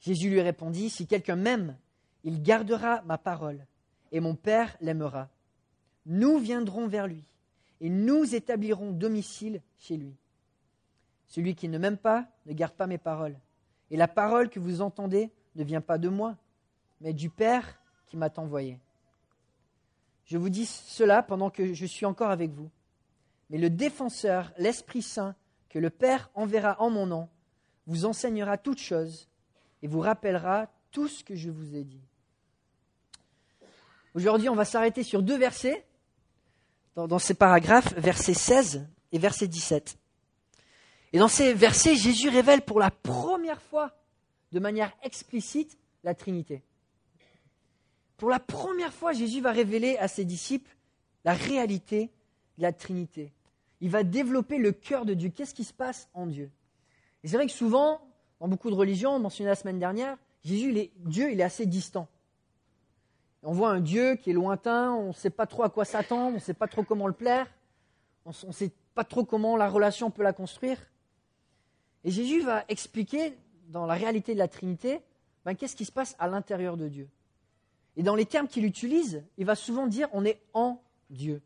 Jésus 0.00 0.30
lui 0.30 0.40
répondit 0.40 0.90
Si 0.90 1.06
quelqu'un 1.06 1.36
m'aime, 1.36 1.76
il 2.24 2.42
gardera 2.42 3.02
ma 3.02 3.18
parole, 3.18 3.64
et 4.10 4.18
mon 4.18 4.34
Père 4.34 4.76
l'aimera. 4.80 5.28
Nous 6.04 6.38
viendrons 6.38 6.88
vers 6.88 7.06
lui, 7.06 7.22
et 7.80 7.88
nous 7.88 8.34
établirons 8.34 8.90
domicile 8.90 9.62
chez 9.78 9.96
lui. 9.96 10.16
Celui 11.28 11.54
qui 11.54 11.68
ne 11.68 11.78
m'aime 11.78 11.98
pas 11.98 12.26
ne 12.46 12.52
garde 12.52 12.74
pas 12.74 12.88
mes 12.88 12.98
paroles. 12.98 13.38
Et 13.92 13.96
la 13.96 14.08
parole 14.08 14.50
que 14.50 14.58
vous 14.58 14.80
entendez 14.80 15.30
ne 15.54 15.62
vient 15.62 15.80
pas 15.80 15.98
de 15.98 16.08
moi, 16.08 16.36
mais 17.00 17.12
du 17.12 17.30
Père 17.30 17.78
m'a 18.16 18.30
envoyé. 18.36 18.78
Je 20.24 20.38
vous 20.38 20.48
dis 20.48 20.66
cela 20.66 21.22
pendant 21.22 21.50
que 21.50 21.74
je 21.74 21.86
suis 21.86 22.06
encore 22.06 22.30
avec 22.30 22.52
vous. 22.52 22.70
Mais 23.50 23.58
le 23.58 23.70
défenseur, 23.70 24.52
l'Esprit 24.56 25.02
Saint, 25.02 25.34
que 25.68 25.78
le 25.78 25.90
Père 25.90 26.30
enverra 26.34 26.80
en 26.80 26.90
mon 26.90 27.06
nom, 27.06 27.28
vous 27.86 28.04
enseignera 28.04 28.56
toutes 28.56 28.78
choses 28.78 29.28
et 29.82 29.88
vous 29.88 30.00
rappellera 30.00 30.68
tout 30.90 31.08
ce 31.08 31.24
que 31.24 31.34
je 31.34 31.50
vous 31.50 31.74
ai 31.74 31.84
dit. 31.84 32.00
Aujourd'hui, 34.14 34.48
on 34.48 34.54
va 34.54 34.64
s'arrêter 34.64 35.02
sur 35.02 35.22
deux 35.22 35.38
versets 35.38 35.84
dans, 36.94 37.08
dans, 37.08 37.18
ces 37.18 37.34
paragraphes, 37.34 37.94
versets 37.94 38.34
16 38.34 38.86
et 39.12 39.18
verset 39.18 39.48
17. 39.48 39.98
Et 41.14 41.18
dans 41.18 41.28
ces 41.28 41.52
versets, 41.54 41.96
Jésus 41.96 42.28
révèle 42.28 42.62
pour 42.62 42.78
la 42.78 42.90
première 42.90 43.60
fois, 43.60 43.90
de 44.52 44.60
manière 44.60 44.92
explicite, 45.02 45.78
la 46.04 46.14
Trinité. 46.14 46.62
Pour 48.22 48.30
la 48.30 48.38
première 48.38 48.92
fois, 48.92 49.12
Jésus 49.12 49.40
va 49.40 49.50
révéler 49.50 49.98
à 49.98 50.06
ses 50.06 50.24
disciples 50.24 50.70
la 51.24 51.32
réalité 51.32 52.12
de 52.56 52.62
la 52.62 52.72
Trinité. 52.72 53.32
Il 53.80 53.90
va 53.90 54.04
développer 54.04 54.58
le 54.58 54.70
cœur 54.70 55.04
de 55.04 55.12
Dieu. 55.12 55.30
Qu'est-ce 55.30 55.54
qui 55.54 55.64
se 55.64 55.72
passe 55.72 56.08
en 56.14 56.26
Dieu? 56.26 56.48
Et 57.24 57.26
c'est 57.26 57.34
vrai 57.34 57.46
que 57.46 57.52
souvent, 57.52 58.00
dans 58.38 58.46
beaucoup 58.46 58.70
de 58.70 58.76
religions, 58.76 59.10
on 59.10 59.18
mentionnait 59.18 59.50
la 59.50 59.56
semaine 59.56 59.80
dernière, 59.80 60.16
Jésus, 60.44 60.72
Dieu, 60.98 61.32
il 61.32 61.40
est 61.40 61.42
assez 61.42 61.66
distant. 61.66 62.06
On 63.42 63.50
voit 63.50 63.70
un 63.70 63.80
Dieu 63.80 64.14
qui 64.14 64.30
est 64.30 64.34
lointain, 64.34 64.92
on 64.92 65.08
ne 65.08 65.12
sait 65.14 65.28
pas 65.28 65.48
trop 65.48 65.64
à 65.64 65.68
quoi 65.68 65.84
s'attendre, 65.84 66.28
on 66.28 66.34
ne 66.34 66.38
sait 66.38 66.54
pas 66.54 66.68
trop 66.68 66.84
comment 66.84 67.08
le 67.08 67.14
plaire, 67.14 67.48
on 68.24 68.30
ne 68.46 68.52
sait 68.52 68.70
pas 68.94 69.02
trop 69.02 69.24
comment 69.24 69.56
la 69.56 69.68
relation 69.68 70.12
peut 70.12 70.22
la 70.22 70.32
construire. 70.32 70.78
Et 72.04 72.12
Jésus 72.12 72.42
va 72.42 72.64
expliquer 72.68 73.36
dans 73.66 73.84
la 73.84 73.94
réalité 73.94 74.32
de 74.34 74.38
la 74.38 74.46
Trinité, 74.46 75.00
ben, 75.44 75.56
qu'est-ce 75.56 75.74
qui 75.74 75.84
se 75.84 75.90
passe 75.90 76.14
à 76.20 76.28
l'intérieur 76.28 76.76
de 76.76 76.86
Dieu. 76.86 77.08
Et 77.96 78.02
dans 78.02 78.14
les 78.14 78.26
termes 78.26 78.48
qu'il 78.48 78.64
utilise, 78.64 79.22
il 79.38 79.44
va 79.44 79.54
souvent 79.54 79.86
dire 79.86 80.08
on 80.12 80.24
est 80.24 80.40
en 80.54 80.80
Dieu. 81.10 81.42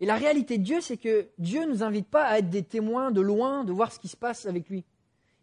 Et 0.00 0.06
la 0.06 0.16
réalité 0.16 0.58
de 0.58 0.62
Dieu, 0.62 0.80
c'est 0.80 0.96
que 0.96 1.28
Dieu 1.38 1.62
ne 1.62 1.66
nous 1.66 1.82
invite 1.82 2.08
pas 2.08 2.24
à 2.24 2.38
être 2.38 2.48
des 2.48 2.62
témoins 2.62 3.10
de 3.10 3.20
loin, 3.20 3.64
de 3.64 3.72
voir 3.72 3.92
ce 3.92 3.98
qui 3.98 4.08
se 4.08 4.16
passe 4.16 4.46
avec 4.46 4.68
lui. 4.68 4.84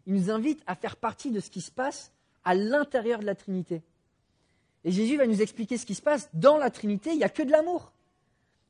Il 0.06 0.14
nous 0.14 0.30
invite 0.30 0.62
à 0.66 0.74
faire 0.74 0.96
partie 0.96 1.30
de 1.30 1.40
ce 1.40 1.50
qui 1.50 1.60
se 1.60 1.70
passe 1.70 2.12
à 2.44 2.54
l'intérieur 2.54 3.20
de 3.20 3.26
la 3.26 3.34
Trinité. 3.34 3.82
Et 4.84 4.90
Jésus 4.90 5.16
va 5.16 5.26
nous 5.26 5.42
expliquer 5.42 5.76
ce 5.76 5.86
qui 5.86 5.94
se 5.94 6.02
passe. 6.02 6.28
Dans 6.32 6.56
la 6.56 6.70
Trinité, 6.70 7.10
il 7.10 7.18
n'y 7.18 7.24
a 7.24 7.28
que 7.28 7.42
de 7.42 7.50
l'amour. 7.50 7.92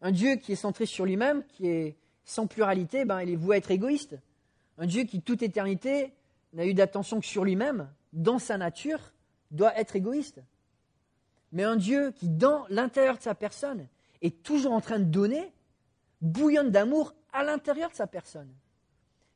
Un 0.03 0.11
Dieu 0.11 0.37
qui 0.37 0.53
est 0.53 0.57
centré 0.57 0.85
sur 0.85 1.05
lui-même, 1.05 1.43
qui 1.45 1.69
est 1.69 1.97
sans 2.25 2.47
pluralité, 2.47 3.05
ben, 3.05 3.23
il 3.23 3.31
est 3.31 3.37
voué 3.37 3.57
à 3.57 3.59
être 3.59 3.71
égoïste. 3.71 4.17
Un 4.79 4.87
Dieu 4.87 5.05
qui, 5.05 5.23
toute 5.23 5.43
éternité, 5.43 6.13
n'a 6.53 6.67
eu 6.67 6.75
d'attention 6.75 7.21
que 7.21 7.27
sur 7.27 7.45
lui-même, 7.45 7.89
dans 8.13 8.39
sa 8.39 8.59
nature, 8.59 9.01
doit 9.51 9.79
être 9.79 9.97
égoïste 9.97 10.41
mais 11.53 11.65
un 11.65 11.77
Dieu 11.77 12.13
qui, 12.13 12.29
dans 12.29 12.67
l'intérieur 12.69 13.17
de 13.17 13.23
sa 13.23 13.35
personne, 13.35 13.87
est 14.23 14.43
toujours 14.43 14.73
en 14.73 14.81
train 14.81 14.99
de 14.99 15.05
donner, 15.05 15.53
bouillonne 16.21 16.71
d'amour 16.71 17.15
à 17.33 17.45
l'intérieur 17.45 17.91
de 17.91 17.95
sa 17.95 18.07
personne. 18.07 18.53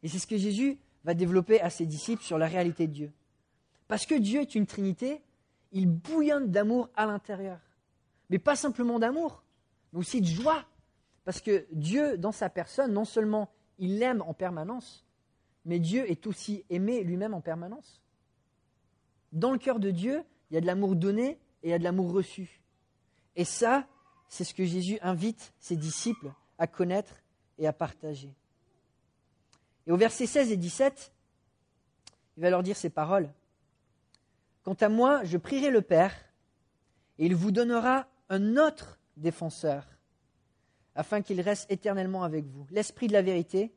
Et 0.02 0.09
c'est 0.09 0.19
ce 0.19 0.26
que 0.26 0.37
Jésus 0.37 0.78
va 1.04 1.14
développer 1.14 1.61
à 1.61 1.71
ses 1.71 1.87
disciples 1.87 2.23
sur 2.23 2.38
la 2.38 2.47
réalité 2.47 2.87
de 2.87 2.92
Dieu. 2.92 3.12
Parce 3.88 4.07
que 4.07 4.14
Dieu 4.14 4.40
est 4.40 4.54
une 4.54 4.66
Trinité, 4.66 5.23
il 5.73 5.87
bouillonne 5.87 6.50
d'amour 6.50 6.90
à 6.97 7.07
l'intérieur. 7.07 7.59
Mais 8.31 8.38
pas 8.38 8.57
simplement 8.57 8.99
d'amour, 8.99 9.42
mais 9.92 10.00
aussi 10.00 10.21
de 10.21 10.26
joie. 10.26 10.64
Parce 11.25 11.40
que 11.40 11.66
Dieu, 11.73 12.19
dans 12.19 12.33
sa 12.33 12.50
personne, 12.50 12.92
non 12.92 13.04
seulement 13.04 13.50
il 13.78 13.99
l'aime 13.99 14.23
en 14.23 14.35
permanence, 14.35 15.04
mais 15.64 15.78
Dieu 15.78 16.11
est 16.11 16.26
aussi 16.26 16.64
aimé 16.71 17.02
lui-même 17.04 17.35
en 17.35 17.40
permanence. 17.40 18.02
Dans 19.33 19.52
le 19.52 19.59
cœur 19.59 19.78
de 19.78 19.90
Dieu, 19.90 20.23
il 20.50 20.54
y 20.54 20.57
a 20.57 20.61
de 20.61 20.66
l'amour 20.66 20.97
donné 20.97 21.38
et 21.62 21.73
a 21.73 21.78
de 21.78 21.85
l'amour 21.85 22.12
reçu. 22.12 22.61
Et 23.37 23.45
ça, 23.45 23.87
c'est 24.28 24.45
ce 24.45 24.54
que 24.54 24.64
Jésus 24.64 24.99
invite 25.02 25.52
ses 25.59 25.76
disciples 25.76 26.33
à 26.59 26.66
connaître 26.66 27.23
et 27.59 27.66
à 27.66 27.73
partager. 27.73 28.33
Et 29.87 29.92
au 29.92 29.97
verset 29.97 30.26
16 30.26 30.52
et 30.52 30.57
17, 30.57 31.12
il 32.37 32.42
va 32.42 32.50
leur 32.50 32.62
dire 32.62 32.76
ces 32.76 32.90
paroles. 32.90 33.31
Quant 34.62 34.76
à 34.81 34.88
moi, 34.88 35.25
je 35.25 35.37
prierai 35.38 35.71
le 35.71 35.83
Père, 35.83 36.14
et 37.19 37.26
il 37.26 37.35
vous 37.35 37.50
donnera 37.50 38.07
un 38.28 38.57
autre 38.57 38.99
défenseur, 39.16 39.87
afin 40.95 41.21
qu'il 41.21 41.40
reste 41.40 41.71
éternellement 41.71 42.23
avec 42.23 42.47
vous, 42.47 42.66
l'Esprit 42.71 43.09
de 43.09 43.12
la 43.12 43.23
vérité, 43.23 43.73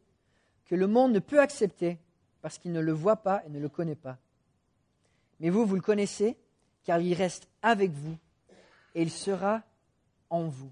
que 0.65 0.75
le 0.75 0.87
monde 0.87 1.11
ne 1.11 1.19
peut 1.19 1.39
accepter, 1.39 1.97
parce 2.41 2.57
qu'il 2.57 2.71
ne 2.71 2.79
le 2.79 2.91
voit 2.91 3.17
pas 3.17 3.43
et 3.45 3.49
ne 3.49 3.59
le 3.59 3.69
connaît 3.69 3.95
pas. 3.95 4.17
Mais 5.39 5.49
vous, 5.49 5.65
vous 5.65 5.75
le 5.75 5.81
connaissez, 5.81 6.37
car 6.83 6.99
il 6.99 7.13
reste 7.13 7.47
avec 7.65 7.91
vous 7.91 8.15
et 8.93 9.01
il 9.01 9.09
sera 9.09 9.63
en 10.29 10.47
vous. 10.47 10.71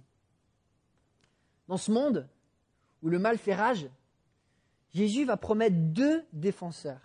Dans 1.67 1.77
ce 1.77 1.91
monde 1.91 2.29
où 3.01 3.09
le 3.09 3.19
mal 3.19 3.37
fait 3.37 3.55
rage, 3.55 3.89
Jésus 4.93 5.25
va 5.25 5.35
promettre 5.35 5.75
deux 5.75 6.23
défenseurs. 6.31 7.01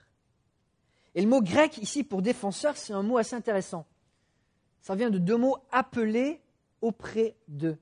Et 1.14 1.22
le 1.22 1.26
mot 1.26 1.40
grec 1.40 1.78
ici 1.78 2.04
pour 2.04 2.20
défenseur, 2.20 2.76
c'est 2.76 2.92
un 2.92 3.02
mot 3.02 3.16
assez 3.16 3.34
intéressant. 3.34 3.86
Ça 4.82 4.94
vient 4.94 5.10
de 5.10 5.18
deux 5.18 5.38
mots 5.38 5.56
appelés 5.72 6.40
auprès 6.82 7.34
d'eux. 7.48 7.78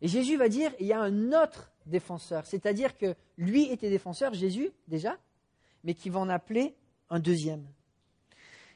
Et 0.00 0.08
Jésus 0.08 0.36
va 0.36 0.48
dire, 0.48 0.72
il 0.80 0.86
y 0.86 0.92
a 0.94 1.00
un 1.00 1.32
autre 1.32 1.70
défenseur, 1.84 2.46
c'est-à-dire 2.46 2.96
que 2.96 3.14
lui 3.36 3.70
était 3.70 3.90
défenseur, 3.90 4.32
Jésus 4.32 4.70
déjà, 4.88 5.18
mais 5.84 5.94
qui 5.94 6.08
va 6.08 6.20
en 6.20 6.28
appeler 6.30 6.74
un 7.10 7.20
deuxième. 7.20 7.66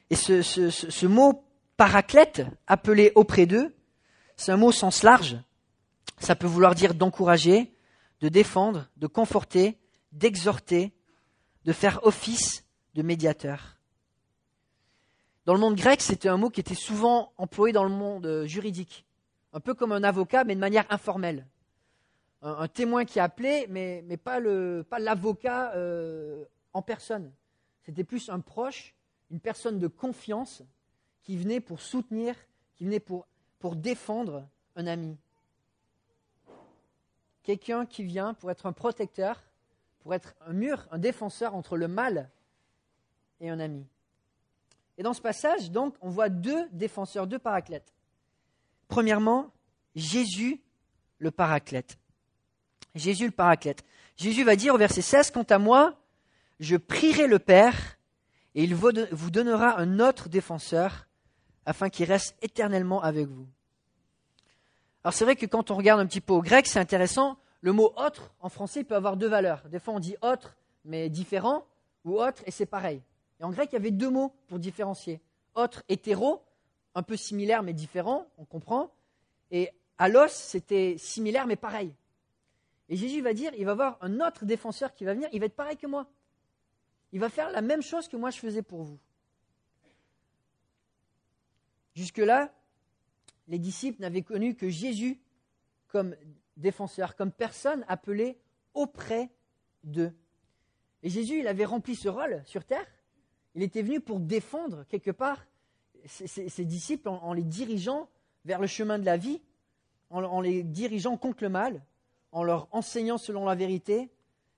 Et 0.09 0.15
ce, 0.15 0.41
ce 0.43 1.05
mot 1.05 1.43
paraclète, 1.77 2.43
appelé 2.65 3.11
auprès 3.15 3.45
d'eux, 3.45 3.75
c'est 4.35 4.51
un 4.51 4.57
mot 4.57 4.67
au 4.67 4.71
sens 4.71 5.03
large. 5.03 5.37
Ça 6.19 6.35
peut 6.35 6.47
vouloir 6.47 6.75
dire 6.75 6.95
d'encourager, 6.95 7.71
de 8.21 8.29
défendre, 8.29 8.89
de 8.97 9.07
conforter, 9.07 9.77
d'exhorter, 10.11 10.91
de 11.65 11.73
faire 11.73 11.99
office 12.03 12.65
de 12.95 13.03
médiateur. 13.03 13.77
Dans 15.45 15.53
le 15.53 15.59
monde 15.59 15.75
grec, 15.75 16.01
c'était 16.01 16.29
un 16.29 16.37
mot 16.37 16.49
qui 16.49 16.59
était 16.59 16.75
souvent 16.75 17.31
employé 17.37 17.71
dans 17.71 17.83
le 17.83 17.89
monde 17.89 18.43
juridique, 18.45 19.05
un 19.53 19.59
peu 19.59 19.73
comme 19.73 19.91
un 19.91 20.03
avocat, 20.03 20.43
mais 20.43 20.55
de 20.55 20.59
manière 20.59 20.85
informelle. 20.89 21.47
Un, 22.41 22.67
témoin 22.67 23.05
qui 23.05 23.19
appelait, 23.19 23.65
mais, 23.69 24.03
mais 24.07 24.17
pas 24.17 24.39
l'avocat 24.39 25.73
euh, 25.75 26.45
en 26.73 26.81
personne. 26.81 27.31
C'était 27.83 28.03
plus 28.03 28.29
un 28.29 28.39
proche, 28.39 28.93
une 29.31 29.39
personne 29.39 29.79
de 29.79 29.87
confiance 29.87 30.63
qui 31.27 31.35
venait 31.35 31.59
pour 31.59 31.81
soutenir, 31.81 32.35
qui 32.75 32.85
venait 32.85 33.01
pour, 33.01 33.27
défendre 33.75 34.47
un 34.77 34.87
ami. 34.87 35.17
Quelqu'un 37.43 37.85
qui 37.85 38.03
vient 38.03 38.33
pour 38.33 38.49
être 38.49 38.65
un 38.65 38.71
protecteur, 38.71 39.43
pour 39.99 40.13
être 40.13 40.35
un 40.45 40.53
mur, 40.53 40.87
un 40.89 40.97
défenseur 40.97 41.53
entre 41.53 41.75
le 41.75 41.89
mal 41.89 42.29
et 43.41 43.49
un 43.49 43.59
ami. 43.59 43.85
Et 44.97 45.03
dans 45.03 45.13
ce 45.13 45.19
passage, 45.19 45.69
donc, 45.69 45.95
on 45.99 46.09
voit 46.09 46.29
deux 46.29 46.69
défenseurs, 46.69 47.27
deux 47.27 47.39
paraclètes. 47.39 47.93
Premièrement, 48.87 49.51
Jésus 49.95 50.61
le 51.17 51.31
paraclète. 51.31 51.97
Jésus 52.95 53.25
le 53.25 53.31
paraclète. 53.31 53.83
Jésus 54.15 54.45
va 54.45 54.55
dire 54.55 54.73
au 54.73 54.77
verset 54.77 55.01
16, 55.01 55.31
Quant 55.31 55.43
à 55.43 55.59
moi, 55.59 55.99
je 56.61 56.77
prierai 56.77 57.27
le 57.27 57.39
Père, 57.39 57.97
et 58.55 58.63
il 58.63 58.73
vous 58.75 59.29
donnera 59.29 59.77
un 59.77 59.99
autre 59.99 60.29
défenseur, 60.29 61.06
afin 61.67 61.89
qu'il 61.89 62.05
reste 62.05 62.35
éternellement 62.41 63.03
avec 63.03 63.27
vous. 63.27 63.45
Alors 65.03 65.13
c'est 65.13 65.25
vrai 65.25 65.35
que 65.35 65.45
quand 65.45 65.69
on 65.69 65.75
regarde 65.75 65.99
un 65.99 66.05
petit 66.05 66.21
peu 66.21 66.33
au 66.33 66.41
grec, 66.41 66.65
c'est 66.65 66.79
intéressant, 66.79 67.37
le 67.61 67.73
mot 67.73 67.93
autre 67.97 68.33
en 68.39 68.47
français 68.49 68.85
peut 68.85 68.95
avoir 68.95 69.17
deux 69.17 69.27
valeurs. 69.27 69.67
Des 69.67 69.79
fois 69.79 69.93
on 69.93 69.99
dit 69.99 70.15
autre, 70.21 70.55
mais 70.85 71.09
différent, 71.09 71.65
ou 72.05 72.21
autre, 72.21 72.41
et 72.45 72.51
c'est 72.51 72.65
pareil. 72.65 73.01
Et 73.39 73.43
en 73.43 73.51
grec, 73.51 73.69
il 73.71 73.75
y 73.75 73.77
avait 73.77 73.91
deux 73.91 74.09
mots 74.09 74.33
pour 74.47 74.59
différencier. 74.59 75.19
Autre, 75.55 75.83
hétéro, 75.89 76.41
un 76.95 77.03
peu 77.03 77.17
similaire 77.17 77.63
mais 77.63 77.73
différent, 77.73 78.25
on 78.37 78.45
comprend. 78.45 78.89
Et 79.51 79.69
alos, 79.97 80.29
c'était 80.29 80.95
similaire 80.97 81.47
mais 81.47 81.57
pareil. 81.57 81.93
Et 82.87 82.95
Jésus 82.95 83.21
va 83.21 83.33
dire, 83.33 83.51
il 83.57 83.65
va 83.65 83.73
avoir 83.73 83.97
un 83.99 84.21
autre 84.21 84.45
défenseur 84.45 84.93
qui 84.93 85.03
va 85.03 85.13
venir, 85.13 85.27
il 85.33 85.41
va 85.41 85.47
être 85.47 85.55
pareil 85.55 85.75
que 85.75 85.87
moi. 85.87 86.07
Il 87.11 87.19
va 87.19 87.27
faire 87.27 87.51
la 87.51 87.61
même 87.61 87.81
chose 87.81 88.07
que 88.07 88.15
moi 88.15 88.29
je 88.29 88.39
faisais 88.39 88.61
pour 88.61 88.83
vous. 88.83 88.99
Jusque-là, 91.97 92.53
les 93.47 93.57
disciples 93.57 93.99
n'avaient 94.01 94.21
connu 94.21 94.53
que 94.53 94.69
Jésus 94.69 95.19
comme 95.87 96.15
défenseur, 96.55 97.15
comme 97.15 97.31
personne 97.31 97.83
appelée 97.87 98.37
auprès 98.75 99.31
d'eux. 99.83 100.13
Et 101.01 101.09
Jésus, 101.09 101.39
il 101.39 101.47
avait 101.47 101.65
rempli 101.65 101.95
ce 101.95 102.07
rôle 102.07 102.43
sur 102.45 102.65
terre, 102.65 102.85
il 103.55 103.63
était 103.63 103.81
venu 103.81 103.99
pour 103.99 104.19
défendre 104.19 104.83
quelque 104.89 105.09
part 105.09 105.43
ses, 106.05 106.65
disciples 106.65 107.09
en, 107.09 107.33
les 107.33 107.43
dirigeant 107.43 108.07
vers 108.45 108.59
le 108.59 108.67
chemin 108.67 108.99
de 108.99 109.05
la 109.05 109.17
vie, 109.17 109.41
en, 110.11 110.39
les 110.39 110.61
dirigeant 110.61 111.17
contre 111.17 111.43
le 111.43 111.49
mal, 111.49 111.83
en 112.31 112.43
leur 112.43 112.67
enseignant 112.75 113.17
selon 113.17 113.43
la 113.43 113.55
vérité, 113.55 114.11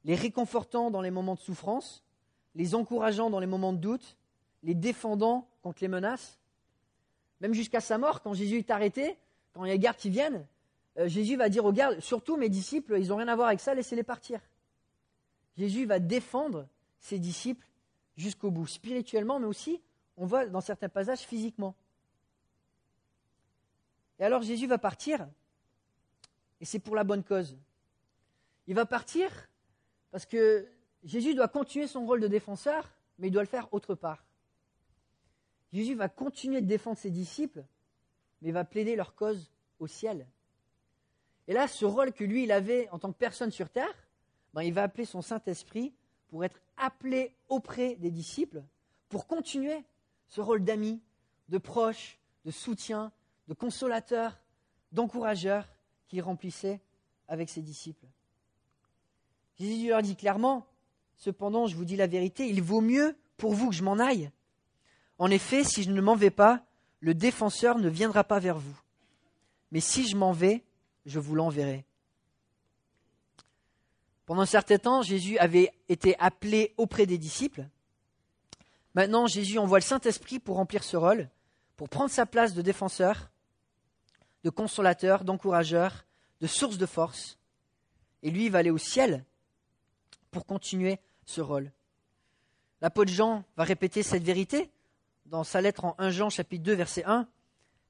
les 0.03 0.15
réconfortant 0.15 0.91
dans 0.91 1.00
les 1.00 1.10
moments 1.10 1.36
de 1.36 1.39
souffrance, 1.39 2.03
les 2.53 2.75
encourageant 2.75 3.29
dans 3.29 3.39
les 3.39 3.48
moments 3.48 3.72
de 3.72 3.77
doute, 3.77 4.17
les 4.62 4.75
défendant 4.75 5.48
contre 5.62 5.77
les 5.79 5.88
menaces. 5.88 6.38
Même 7.41 7.53
jusqu'à 7.53 7.81
sa 7.81 7.98
mort, 7.98 8.22
quand 8.22 8.34
Jésus 8.34 8.58
est 8.58 8.72
arrêté, 8.72 9.17
quand 9.53 9.65
il 9.65 9.69
y 9.69 9.72
a 9.72 9.74
les 9.74 9.79
gardes 9.79 9.98
qui 9.98 10.10
viennent, 10.10 10.46
euh, 10.98 11.08
Jésus 11.08 11.36
va 11.36 11.50
dire 11.50 11.65
aux 11.65 11.72
gardes, 11.72 12.00
surtout 12.00 12.38
mes 12.38 12.50
disciples, 12.50 12.98
ils 13.00 13.10
n'ont 13.10 13.17
rien 13.17 13.27
à 13.27 13.36
voir 13.36 13.48
avec 13.48 13.60
ça, 13.60 13.74
laissez-les 13.74 14.03
partir. 14.03 14.41
Jésus 15.58 15.86
va 15.86 16.00
défendre 16.00 16.67
ses 17.00 17.19
disciples 17.19 17.65
jusqu'au 18.17 18.51
bout, 18.51 18.67
spirituellement, 18.67 19.39
mais 19.39 19.48
aussi, 19.48 19.81
on 20.17 20.25
voit 20.25 20.46
dans 20.46 20.62
certains 20.62 20.89
passages, 20.89 21.19
physiquement. 21.19 21.75
Et 24.19 24.24
alors 24.24 24.41
Jésus 24.41 24.67
va 24.67 24.77
partir, 24.77 25.27
et 26.60 26.65
c'est 26.65 26.79
pour 26.79 26.96
la 26.96 27.05
bonne 27.05 27.24
cause. 27.24 27.58
Il 28.67 28.75
va 28.75 28.86
partir 28.86 29.29
parce 30.12 30.25
que 30.25 30.67
Jésus 31.03 31.34
doit 31.34 31.48
continuer 31.48 31.88
son 31.88 32.05
rôle 32.05 32.19
de 32.19 32.27
défenseur, 32.27 32.91
mais 33.17 33.27
il 33.27 33.31
doit 33.31 33.43
le 33.43 33.48
faire 33.48 33.74
autre 33.74 33.96
part. 33.96 34.24
Jésus 35.72 35.96
va 35.96 36.10
continuer 36.10 36.62
de 36.62 36.68
défendre 36.68 36.98
ses 36.98 37.12
disciples, 37.12 37.64
mais 38.42 38.52
va 38.52 38.64
plaider 38.64 38.96
leur 38.96 39.16
cause 39.16 39.52
au 39.80 39.88
ciel. 39.88 40.28
Et 41.48 41.54
là, 41.54 41.68
ce 41.68 41.86
rôle 41.86 42.14
que 42.14 42.24
lui, 42.24 42.44
il 42.44 42.52
avait 42.52 42.90
en 42.90 43.00
tant 43.00 43.12
que 43.12 43.18
personne 43.18 43.52
sur 43.52 43.70
terre, 43.70 44.08
ben, 44.54 44.64
il 44.64 44.74
va 44.74 44.84
appeler 44.84 45.06
son 45.06 45.22
Saint-Esprit 45.22 45.94
pour 46.28 46.44
être 46.44 46.62
appelé 46.78 47.34
auprès 47.48 47.96
des 47.96 48.12
disciples, 48.12 48.64
pour 49.10 49.28
continuer 49.28 49.84
ce 50.28 50.42
rôle 50.42 50.64
d'ami, 50.64 51.02
de 51.50 51.58
proche, 51.58 52.20
de 52.46 52.52
soutien, 52.52 53.12
de 53.48 53.54
consolateur, 53.54 54.40
d'encourageur 54.92 55.68
qu'il 56.08 56.22
remplissait 56.22 56.82
avec 57.28 57.50
ses 57.50 57.62
disciples. 57.62 58.08
Jésus 59.60 59.90
leur 59.90 60.02
dit 60.02 60.16
clairement, 60.16 60.68
cependant 61.16 61.68
je 61.68 61.76
vous 61.76 61.86
dis 61.86 61.96
la 61.96 62.08
vérité, 62.08 62.48
il 62.48 62.62
vaut 62.62 62.82
mieux 62.82 63.16
pour 63.38 63.54
vous 63.54 63.70
que 63.70 63.76
je 63.76 63.84
m'en 63.84 64.00
aille. 64.00 64.32
En 65.20 65.30
effet, 65.30 65.66
si 65.66 65.84
je 65.84 65.92
ne 65.92 66.02
m'en 66.02 66.16
vais 66.16 66.32
pas, 66.32 66.64
le 67.02 67.14
défenseur 67.14 67.78
ne 67.78 67.90
viendra 67.90 68.24
pas 68.24 68.40
vers 68.40 68.58
vous. 68.58 68.78
Mais 69.72 69.82
si 69.82 70.08
je 70.08 70.16
m'en 70.16 70.32
vais, 70.32 70.64
je 71.06 71.20
vous 71.20 71.36
l'enverrai. 71.36 71.86
Pendant 74.26 74.42
un 74.42 74.48
certain 74.48 74.78
temps, 74.78 75.02
Jésus 75.02 75.38
avait 75.38 75.72
été 75.90 76.18
appelé 76.20 76.74
auprès 76.78 77.06
des 77.06 77.18
disciples. 77.18 77.68
Maintenant, 78.96 79.28
Jésus 79.28 79.60
envoie 79.60 79.80
le 79.80 79.84
Saint-Esprit 79.84 80.40
pour 80.40 80.56
remplir 80.56 80.84
ce 80.84 80.98
rôle, 80.98 81.30
pour 81.76 81.90
prendre 81.90 82.10
sa 82.10 82.26
place 82.26 82.54
de 82.54 82.62
défenseur, 82.62 83.30
de 84.44 84.50
consolateur, 84.50 85.24
d'encourageur, 85.24 86.06
de 86.42 86.48
source 86.48 86.78
de 86.78 86.86
force. 86.86 87.38
Et 88.24 88.32
lui, 88.32 88.50
va 88.50 88.60
aller 88.60 88.72
au 88.72 88.78
ciel 88.78 89.26
pour 90.32 90.46
continuer 90.46 91.00
ce 91.26 91.42
rôle. 91.42 91.72
L'apôtre 92.82 93.12
Jean 93.12 93.44
va 93.58 93.66
répéter 93.66 94.04
cette 94.04 94.24
vérité 94.24 94.72
dans 95.29 95.43
sa 95.43 95.62
lettre 95.62 95.86
en 95.86 95.95
1 96.00 96.09
Jean 96.09 96.29
chapitre 96.29 96.63
2 96.63 96.74
verset 96.74 97.03
1. 97.05 97.27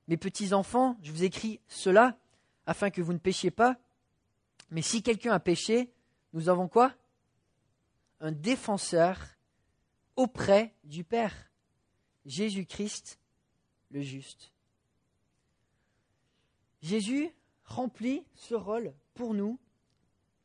Mes 0.07 0.17
petits 0.17 0.53
enfants, 0.53 0.97
je 1.01 1.11
vous 1.11 1.23
écris 1.23 1.59
cela 1.67 2.17
afin 2.65 2.89
que 2.89 3.01
vous 3.01 3.13
ne 3.13 3.17
péchiez 3.17 3.51
pas. 3.51 3.77
Mais 4.71 4.81
si 4.81 5.01
quelqu'un 5.01 5.33
a 5.33 5.39
péché, 5.39 5.91
nous 6.33 6.49
avons 6.49 6.67
quoi? 6.67 6.93
Un 8.19 8.31
défenseur 8.31 9.17
auprès 10.15 10.75
du 10.83 11.03
Père, 11.03 11.33
Jésus-Christ 12.25 13.19
le 13.91 14.01
juste. 14.01 14.51
Jésus 16.81 17.29
remplit 17.63 18.25
ce 18.35 18.55
rôle 18.55 18.93
pour 19.13 19.33
nous 19.33 19.57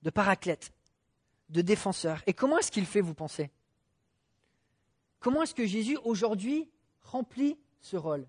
de 0.03 0.11
paraclète, 0.11 0.73
de 1.49 1.61
défenseur. 1.61 2.23
Et 2.27 2.35
comment 2.35 2.59
est-ce 2.59 2.71
qu'il 2.71 2.87
fait, 2.87 3.01
vous 3.01 3.15
pensez? 3.15 3.51
Comment 5.19 5.43
est-ce 5.43 5.55
que 5.55 5.67
Jésus 5.67 5.97
aujourd'hui 6.05 6.69
remplit 7.05 7.59
ce 7.81 7.97
rôle 7.97 8.27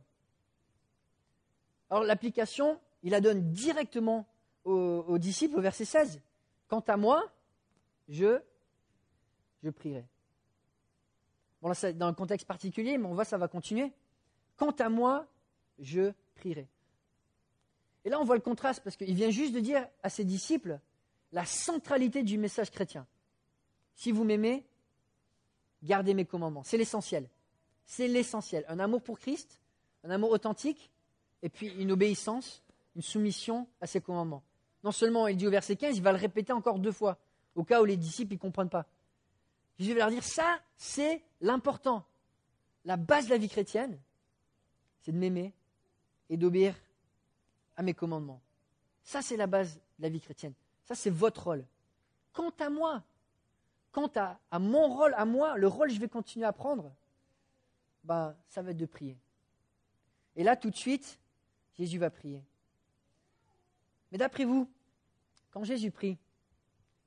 Alors 1.89 2.03
l'application, 2.03 2.79
il 3.03 3.12
la 3.12 3.22
donne 3.22 3.51
directement 3.51 4.27
aux, 4.63 5.17
disciples 5.17 5.58
au 5.58 5.62
verset 5.62 5.86
16. 5.86 6.22
Quant 6.67 6.82
à 6.82 6.98
moi, 6.98 7.32
je, 8.08 8.39
je 9.63 9.70
prierai. 9.70 10.05
Bon, 11.62 11.70
là, 11.70 11.75
c'est 11.75 11.98
dans 11.98 12.08
un 12.08 12.13
contexte 12.13 12.48
particulier, 12.48 12.98
mais 12.98 13.08
on 13.08 13.13
voit 13.13 13.25
ça 13.25 13.38
va 13.38 13.48
continuer. 13.48 13.94
Quant 14.58 14.72
à 14.72 14.89
moi, 14.89 15.27
je 15.79 16.12
prierai. 16.36 16.67
Et 18.03 18.10
là, 18.10 18.20
on 18.20 18.24
voit 18.24 18.36
le 18.36 18.41
contraste, 18.41 18.84
parce 18.84 18.96
qu'il 18.96 19.15
vient 19.15 19.32
juste 19.32 19.53
de 19.53 19.60
dire 19.60 19.88
à 20.03 20.10
ses 20.10 20.24
disciples 20.24 20.79
la 21.32 21.46
centralité 21.46 22.24
du 22.24 22.38
message 22.38 22.72
chrétien. 22.72 23.08
Si 23.96 24.12
vous 24.12 24.24
m'aimez, 24.24 24.65
gardez 25.84 26.13
mes 26.13 26.25
commandements. 26.25 26.63
C'est 26.63 26.77
l'essentiel. 26.77 27.27
C'est 27.86 28.08
l'essentiel. 28.08 28.65
Un 28.68 28.80
amour 28.80 29.01
pour 29.01 29.20
Christ, 29.20 29.62
un 30.04 30.10
amour 30.10 30.32
authentique, 30.32 30.92
et 31.42 31.50
puis 31.50 31.68
une 31.68 31.92
obéissance, 31.92 32.63
une 32.96 33.01
soumission 33.01 33.68
à 33.82 33.88
ses 33.88 34.01
commandements. 34.01 34.44
Non 34.84 34.92
seulement 34.92 35.27
il 35.27 35.38
dit 35.38 35.48
au 35.48 35.51
verset 35.51 35.75
15, 35.75 35.98
il 35.98 36.04
va 36.04 36.12
le 36.12 36.18
répéter 36.18 36.54
encore 36.54 36.80
deux 36.80 36.92
fois, 36.92 37.18
au 37.56 37.63
cas 37.63 37.82
où 37.82 37.86
les 37.86 37.98
disciples 37.98 38.34
ne 38.34 38.39
comprennent 38.39 38.70
pas. 38.70 38.86
Jésus 39.77 39.94
va 39.94 40.00
leur 40.00 40.10
dire, 40.10 40.24
ça, 40.24 40.60
c'est 40.77 41.22
l'important. 41.42 42.06
La 42.86 42.98
base 42.98 43.25
de 43.25 43.32
la 43.32 43.38
vie 43.38 43.50
chrétienne, 43.50 44.00
c'est 45.01 45.12
de 45.12 45.18
m'aimer 45.18 45.54
et 46.30 46.38
d'obéir 46.38 46.75
à 47.75 47.84
mes 47.84 47.94
commandements. 47.94 48.42
Ça, 49.04 49.22
c'est 49.22 49.38
la 49.38 49.48
base 49.48 49.75
de 49.75 50.04
la 50.04 50.10
vie 50.10 50.22
chrétienne. 50.22 50.54
Ça, 50.86 50.96
c'est 50.96 51.10
votre 51.10 51.44
rôle. 51.44 51.65
Quant 52.34 52.54
à 52.60 52.70
moi, 52.70 53.04
quant 53.92 54.12
à, 54.15 54.60
mon 54.60 54.88
rôle, 54.88 55.13
à 55.15 55.25
moi, 55.25 55.58
le 55.58 55.68
rôle 55.68 55.88
que 55.88 55.94
je 55.94 56.00
vais 56.00 56.10
continuer 56.10 56.46
à 56.46 56.54
prendre, 56.54 56.92
ben, 58.06 58.36
ça 58.48 58.62
va 58.62 58.72
être 58.72 58.78
de 58.78 58.86
prier. 58.86 59.18
Et 60.36 60.44
là, 60.44 60.56
tout 60.56 60.70
de 60.70 60.76
suite, 60.76 61.20
Jésus 61.78 61.98
va 61.98 62.10
prier. 62.10 62.44
Mais 64.12 64.18
d'après 64.18 64.46
vous, 64.46 64.70
quand 65.52 65.64
Jésus 65.64 65.92
prie, 65.92 66.18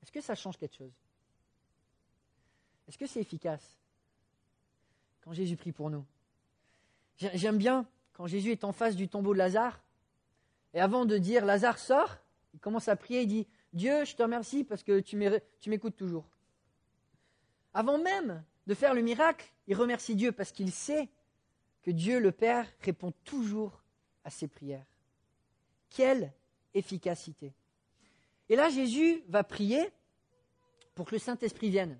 est-ce 0.01 0.11
que 0.11 0.21
ça 0.21 0.35
change 0.35 0.57
quelque 0.57 0.75
chose? 0.75 0.93
Est-ce 2.87 2.97
que 2.97 3.07
c'est 3.07 3.21
efficace 3.21 3.77
quand 5.21 5.33
Jésus 5.33 5.55
prie 5.55 5.71
pour 5.71 5.89
nous? 5.89 6.05
J'aime 7.17 7.57
bien 7.57 7.87
quand 8.13 8.27
Jésus 8.27 8.51
est 8.51 8.63
en 8.63 8.71
face 8.71 8.95
du 8.95 9.07
tombeau 9.07 9.33
de 9.33 9.39
Lazare, 9.39 9.81
et 10.73 10.81
avant 10.81 11.05
de 11.05 11.17
dire 11.17 11.45
Lazare 11.45 11.79
sort, 11.79 12.17
il 12.53 12.59
commence 12.59 12.87
à 12.87 12.95
prier, 12.95 13.21
il 13.21 13.27
dit 13.27 13.47
Dieu, 13.73 14.03
je 14.05 14.15
te 14.15 14.23
remercie 14.23 14.63
parce 14.63 14.83
que 14.83 14.99
tu 14.99 15.15
m'écoutes 15.69 15.95
toujours. 15.95 16.25
Avant 17.73 17.97
même 17.97 18.43
de 18.69 18.75
faire 18.75 18.93
le 18.93 19.01
miracle, 19.01 19.51
il 19.65 19.75
remercie 19.75 20.13
Dieu 20.13 20.31
parce 20.31 20.51
qu'il 20.51 20.71
sait 20.71 21.09
que 21.81 21.89
Dieu 21.89 22.19
le 22.19 22.31
Père 22.31 22.71
répond 22.81 23.11
toujours 23.23 23.81
à 24.23 24.29
ses 24.29 24.47
prières. 24.47 24.85
Quelle 25.89 26.31
efficacité. 26.75 27.51
Et 28.47 28.55
là, 28.55 28.69
Jésus 28.69 29.23
va 29.27 29.43
prier 29.43 29.89
pour 30.93 31.07
que 31.07 31.15
le 31.15 31.19
Saint-Esprit 31.19 31.71
vienne. 31.71 31.97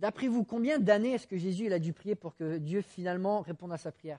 D'après 0.00 0.26
vous, 0.26 0.42
combien 0.42 0.80
d'années 0.80 1.12
est-ce 1.12 1.28
que 1.28 1.38
Jésus 1.38 1.72
a 1.72 1.78
dû 1.78 1.92
prier 1.92 2.16
pour 2.16 2.34
que 2.34 2.58
Dieu 2.58 2.82
finalement 2.82 3.40
réponde 3.40 3.72
à 3.72 3.78
sa 3.78 3.92
prière? 3.92 4.18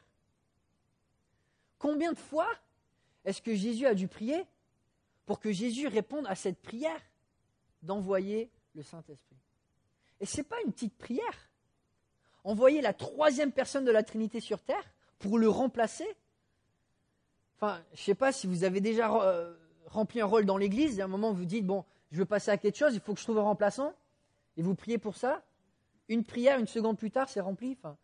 Combien 1.77 2.13
de 2.13 2.17
fois 2.17 2.47
est-ce 3.25 3.41
que 3.41 3.53
Jésus 3.53 3.85
a 3.85 3.93
dû 3.93 4.07
prier 4.07 4.45
pour 5.25 5.41
que 5.41 5.51
Jésus 5.51 5.87
réponde 5.87 6.25
à 6.25 6.35
cette 6.35 6.61
prière 6.61 7.01
d'envoyer 7.81 8.49
le 8.75 8.81
Saint-Esprit? 8.81 9.42
Et 10.23 10.25
ce 10.25 10.37
n'est 10.37 10.43
pas 10.43 10.55
une 10.65 10.71
petite 10.71 10.97
prière. 10.97 11.51
Envoyer 12.45 12.79
la 12.79 12.93
troisième 12.93 13.51
personne 13.51 13.83
de 13.83 13.91
la 13.91 14.03
Trinité 14.03 14.39
sur 14.39 14.61
terre 14.61 14.93
pour 15.19 15.37
le 15.37 15.49
remplacer 15.49 16.07
Enfin, 17.57 17.83
je 17.93 17.99
ne 17.99 18.03
sais 18.05 18.15
pas 18.15 18.31
si 18.31 18.47
vous 18.47 18.63
avez 18.63 18.79
déjà 18.79 19.13
euh, 19.13 19.53
rempli 19.87 20.21
un 20.21 20.25
rôle 20.25 20.45
dans 20.45 20.57
l'Église, 20.57 21.01
à 21.01 21.03
un 21.03 21.07
moment 21.07 21.33
vous 21.33 21.43
dites, 21.43 21.65
bon, 21.65 21.83
je 22.09 22.19
veux 22.19 22.25
passer 22.25 22.51
à 22.51 22.57
quelque 22.57 22.77
chose, 22.77 22.93
il 22.93 23.01
faut 23.01 23.13
que 23.13 23.19
je 23.19 23.25
trouve 23.25 23.37
un 23.37 23.43
remplaçant, 23.43 23.93
et 24.55 24.61
vous 24.61 24.75
priez 24.75 24.97
pour 24.97 25.17
ça. 25.17 25.43
Une 26.07 26.23
prière, 26.23 26.57
une 26.57 26.67
seconde 26.67 26.97
plus 26.97 27.11
tard, 27.11 27.27
c'est 27.27 27.41
rempli. 27.41 27.77
Enfin, 27.77 27.97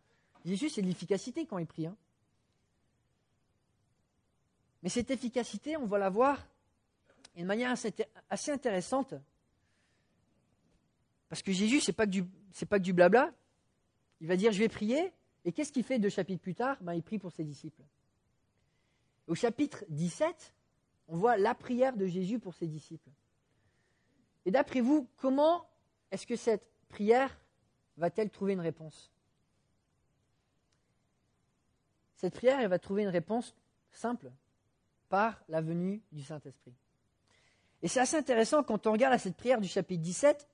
Jésus, 0.44 0.68
c'est 0.68 0.82
de 0.82 0.88
l'efficacité 0.88 1.46
quand 1.46 1.56
il 1.56 1.66
prie. 1.66 1.86
Hein. 1.86 1.96
Mais 4.82 4.90
cette 4.90 5.10
efficacité, 5.10 5.78
on 5.78 5.86
va 5.86 5.96
la 5.96 6.10
voir 6.10 6.38
d'une 7.34 7.46
manière 7.46 7.74
assez 8.28 8.50
intéressante. 8.50 9.14
Parce 11.30 11.42
que 11.42 11.52
Jésus, 11.52 11.80
ce 11.80 11.90
n'est 11.90 11.94
pas, 11.94 12.04
que 12.04 12.10
du, 12.10 12.24
pas 12.68 12.78
que 12.78 12.92
blabla. 12.92 13.32
Il 14.20 14.26
va 14.26 14.36
dire, 14.36 14.52
je 14.52 14.58
vais 14.58 14.68
prier. 14.68 15.12
Et 15.46 15.52
qu'est-ce 15.52 15.72
qu'il 15.72 15.84
fait 15.84 15.98
deux 15.98 16.10
chapitres 16.10 16.42
plus 16.42 16.54
tard? 16.54 16.76
Ben, 16.82 16.92
Il 16.92 17.02
prie 17.02 17.18
pour 17.18 17.32
ses 17.32 17.44
disciples. 17.44 17.82
Au 19.26 19.34
chapitre 19.34 19.84
17, 19.88 20.52
on 21.08 21.16
voit 21.16 21.36
la 21.36 21.54
prière 21.54 21.96
de 21.96 22.06
Jésus 22.06 22.40
pour 22.40 22.54
ses 22.54 22.66
disciples. 22.66 23.08
Et 24.44 24.50
d'après 24.50 24.80
vous, 24.80 25.08
comment 25.16 25.66
est-ce 26.10 26.26
que 26.26 26.36
cette 26.36 26.66
prière 26.88 27.38
va-t-elle 27.96 28.30
trouver 28.30 28.54
une 28.54 28.60
réponse? 28.60 29.12
Cette 32.16 32.34
prière, 32.34 32.58
elle 32.60 32.68
va 32.68 32.80
trouver 32.80 33.02
une 33.02 33.08
réponse 33.08 33.54
simple 33.92 34.32
par 35.08 35.40
la 35.48 35.60
venue 35.60 36.02
du 36.10 36.22
Saint-Esprit. 36.22 36.74
Et 37.82 37.88
c'est 37.88 38.00
assez 38.00 38.16
intéressant 38.16 38.62
quand 38.62 38.86
on 38.86 38.92
regarde 38.92 39.14
à 39.14 39.18
cette 39.18 39.36
prière 39.36 39.60
du 39.60 39.68
chapitre 39.68 40.02
17, 40.02 40.48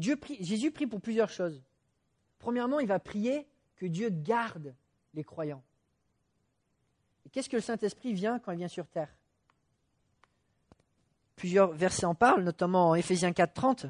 Jésus 0.00 0.70
prie 0.70 0.86
pour 0.86 1.00
plusieurs 1.00 1.30
choses. 1.30 1.62
Premièrement, 2.38 2.80
il 2.80 2.86
va 2.86 2.98
prier 2.98 3.46
que 3.76 3.86
Dieu 3.86 4.08
garde 4.10 4.74
les 5.14 5.24
croyants. 5.24 5.62
Qu'est-ce 7.32 7.48
que 7.48 7.56
le 7.56 7.62
Saint-Esprit 7.62 8.12
vient 8.12 8.38
quand 8.38 8.52
il 8.52 8.58
vient 8.58 8.68
sur 8.68 8.86
terre? 8.88 9.14
Plusieurs 11.36 11.72
versets 11.72 12.06
en 12.06 12.14
parlent, 12.14 12.42
notamment 12.42 12.90
en 12.90 12.94
Éphésiens 12.94 13.32
4, 13.32 13.54
30. 13.54 13.86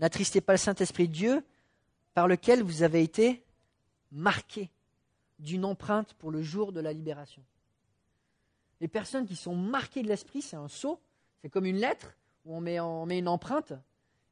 N'attristez 0.00 0.40
pas 0.40 0.52
le 0.52 0.58
Saint-Esprit 0.58 1.08
de 1.08 1.12
Dieu, 1.12 1.44
par 2.12 2.28
lequel 2.28 2.62
vous 2.62 2.82
avez 2.82 3.02
été 3.02 3.44
marqués 4.12 4.70
d'une 5.38 5.64
empreinte 5.64 6.14
pour 6.14 6.30
le 6.30 6.42
jour 6.42 6.72
de 6.72 6.80
la 6.80 6.92
libération 6.92 7.42
les 8.84 8.88
personnes 8.88 9.26
qui 9.26 9.34
sont 9.34 9.54
marquées 9.54 10.02
de 10.02 10.08
l'esprit, 10.08 10.42
c'est 10.42 10.56
un 10.56 10.68
sceau, 10.68 11.00
c'est 11.40 11.48
comme 11.48 11.64
une 11.64 11.78
lettre 11.78 12.14
où 12.44 12.54
on 12.54 12.60
met, 12.60 12.76
une 13.18 13.28
empreinte. 13.28 13.72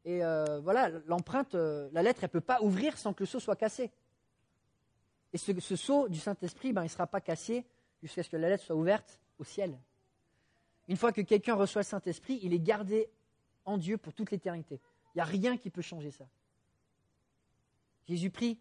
Et 0.04 0.24
euh, 0.24 0.60
voilà, 0.60 0.88
l'empreinte, 1.06 1.54
euh, 1.54 1.88
la 1.92 2.02
lettre, 2.02 2.20
elle 2.22 2.28
ne 2.28 2.32
peut 2.32 2.40
pas 2.40 2.60
ouvrir 2.60 2.98
sans 2.98 3.12
que 3.12 3.22
le 3.22 3.26
sceau 3.26 3.38
soit 3.38 3.56
cassé. 3.56 3.90
Et 5.32 5.38
ce, 5.38 5.76
sceau 5.76 6.08
du 6.08 6.18
Saint-Esprit, 6.18 6.72
ben, 6.72 6.82
il 6.82 6.86
ne 6.86 6.90
sera 6.90 7.06
pas 7.06 7.20
cassé 7.20 7.64
jusqu'à 8.02 8.22
ce 8.22 8.28
que 8.28 8.36
la 8.36 8.48
lettre 8.48 8.64
soit 8.64 8.76
ouverte 8.76 9.20
au 9.38 9.44
ciel. 9.44 9.78
Une 10.88 10.96
fois 10.96 11.12
que 11.12 11.20
quelqu'un 11.20 11.54
reçoit 11.54 11.82
le 11.82 11.86
Saint-Esprit, 11.86 12.40
il 12.42 12.52
est 12.52 12.58
gardé 12.58 13.08
en 13.64 13.78
Dieu 13.78 13.96
pour 13.96 14.12
toute 14.12 14.30
l'éternité. 14.30 14.80
Il 15.14 15.18
n'y 15.18 15.22
a 15.22 15.24
rien 15.24 15.56
qui 15.56 15.70
peut 15.70 15.82
changer 15.82 16.10
ça. 16.10 16.26
Jésus 18.08 18.30
prie 18.30 18.58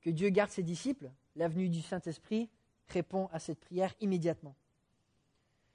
que 0.00 0.10
Dieu 0.10 0.30
garde 0.30 0.50
ses 0.50 0.62
disciples. 0.62 1.10
L'avenue 1.36 1.68
du 1.68 1.82
Saint-Esprit 1.82 2.48
répond 2.88 3.28
à 3.32 3.38
cette 3.38 3.60
prière 3.60 3.92
immédiatement. 4.00 4.54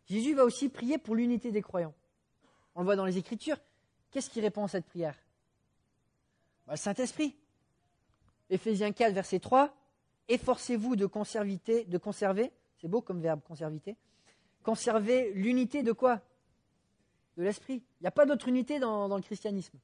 Jésus 0.05 0.33
va 0.33 0.45
aussi 0.45 0.69
prier 0.69 0.97
pour 0.97 1.15
l'unité 1.15 1.51
des 1.51 1.61
croyants. 1.61 1.93
On 2.75 2.81
le 2.81 2.85
voit 2.85 2.95
dans 2.95 3.05
les 3.05 3.17
Écritures. 3.17 3.57
Qu'est-ce 4.15 4.29
qui 4.29 4.39
répond 4.39 4.63
à 4.63 4.69
cette 4.69 4.85
prière? 4.85 5.19
Bah, 6.65 6.75
Le 6.75 6.77
Saint-Esprit. 6.77 7.35
Éphésiens 8.49 8.93
4, 8.93 9.11
verset 9.11 9.41
3. 9.41 9.75
Efforcez-vous 10.29 10.95
de, 10.95 11.03
de 11.03 11.97
conserver, 11.97 12.53
c'est 12.79 12.87
beau 12.87 13.01
comme 13.01 13.19
verbe, 13.19 13.41
conserviter, 13.45 13.97
conserver 14.63 15.33
l'unité 15.33 15.83
de 15.83 15.91
quoi? 15.91 16.21
De 17.35 17.43
l'esprit. 17.43 17.83
Il 17.99 18.03
n'y 18.03 18.07
a 18.07 18.11
pas 18.11 18.25
d'autre 18.25 18.47
unité 18.47 18.79
dans, 18.79 19.09
dans 19.09 19.17
le 19.17 19.21
christianisme. 19.21 19.77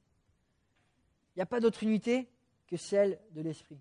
Il 1.36 1.40
n'y 1.40 1.42
a 1.42 1.46
pas 1.46 1.60
d'autre 1.60 1.82
unité 1.82 2.26
que 2.68 2.78
celle 2.78 3.20
de 3.32 3.42
l'esprit. 3.42 3.78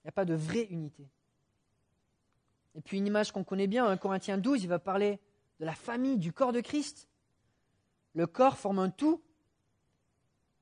Il 0.00 0.06
n'y 0.06 0.08
a 0.08 0.12
pas 0.12 0.24
de 0.24 0.34
vraie 0.34 0.66
unité. 0.68 1.06
Et 2.74 2.80
puis 2.80 2.98
une 2.98 3.06
image 3.06 3.30
qu'on 3.30 3.44
connaît 3.44 3.68
bien, 3.68 3.86
1 3.86 3.96
Corinthiens 3.98 4.36
12, 4.36 4.64
il 4.64 4.68
va 4.68 4.80
parler 4.80 5.20
de 5.60 5.64
la 5.64 5.76
famille, 5.76 6.18
du 6.18 6.32
corps 6.32 6.52
de 6.52 6.60
Christ. 6.60 7.08
Le 8.14 8.26
corps 8.26 8.56
forme 8.56 8.78
un 8.78 8.90
tout, 8.90 9.20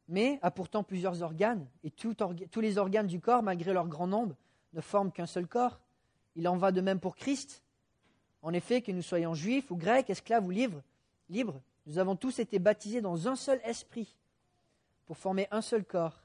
mais 0.08 0.38
a 0.42 0.50
pourtant 0.50 0.82
plusieurs 0.82 1.22
organes, 1.22 1.66
et 1.84 1.90
tous 1.90 2.60
les 2.60 2.78
organes 2.78 3.06
du 3.06 3.20
corps, 3.20 3.42
malgré 3.42 3.72
leur 3.72 3.88
grand 3.88 4.06
nombre, 4.06 4.36
ne 4.72 4.80
forment 4.80 5.12
qu'un 5.12 5.26
seul 5.26 5.46
corps. 5.46 5.80
Il 6.34 6.48
en 6.48 6.56
va 6.56 6.72
de 6.72 6.80
même 6.80 7.00
pour 7.00 7.14
Christ. 7.14 7.62
En 8.40 8.52
effet, 8.52 8.82
que 8.82 8.90
nous 8.90 9.02
soyons 9.02 9.34
juifs 9.34 9.70
ou 9.70 9.76
grecs, 9.76 10.10
esclaves 10.10 10.46
ou 10.46 10.50
libres, 10.50 10.82
libres, 11.28 11.60
nous 11.86 11.98
avons 11.98 12.16
tous 12.16 12.38
été 12.38 12.58
baptisés 12.58 13.00
dans 13.00 13.28
un 13.28 13.36
seul 13.36 13.60
esprit 13.64 14.16
pour 15.06 15.16
former 15.16 15.46
un 15.50 15.60
seul 15.62 15.84
corps, 15.84 16.22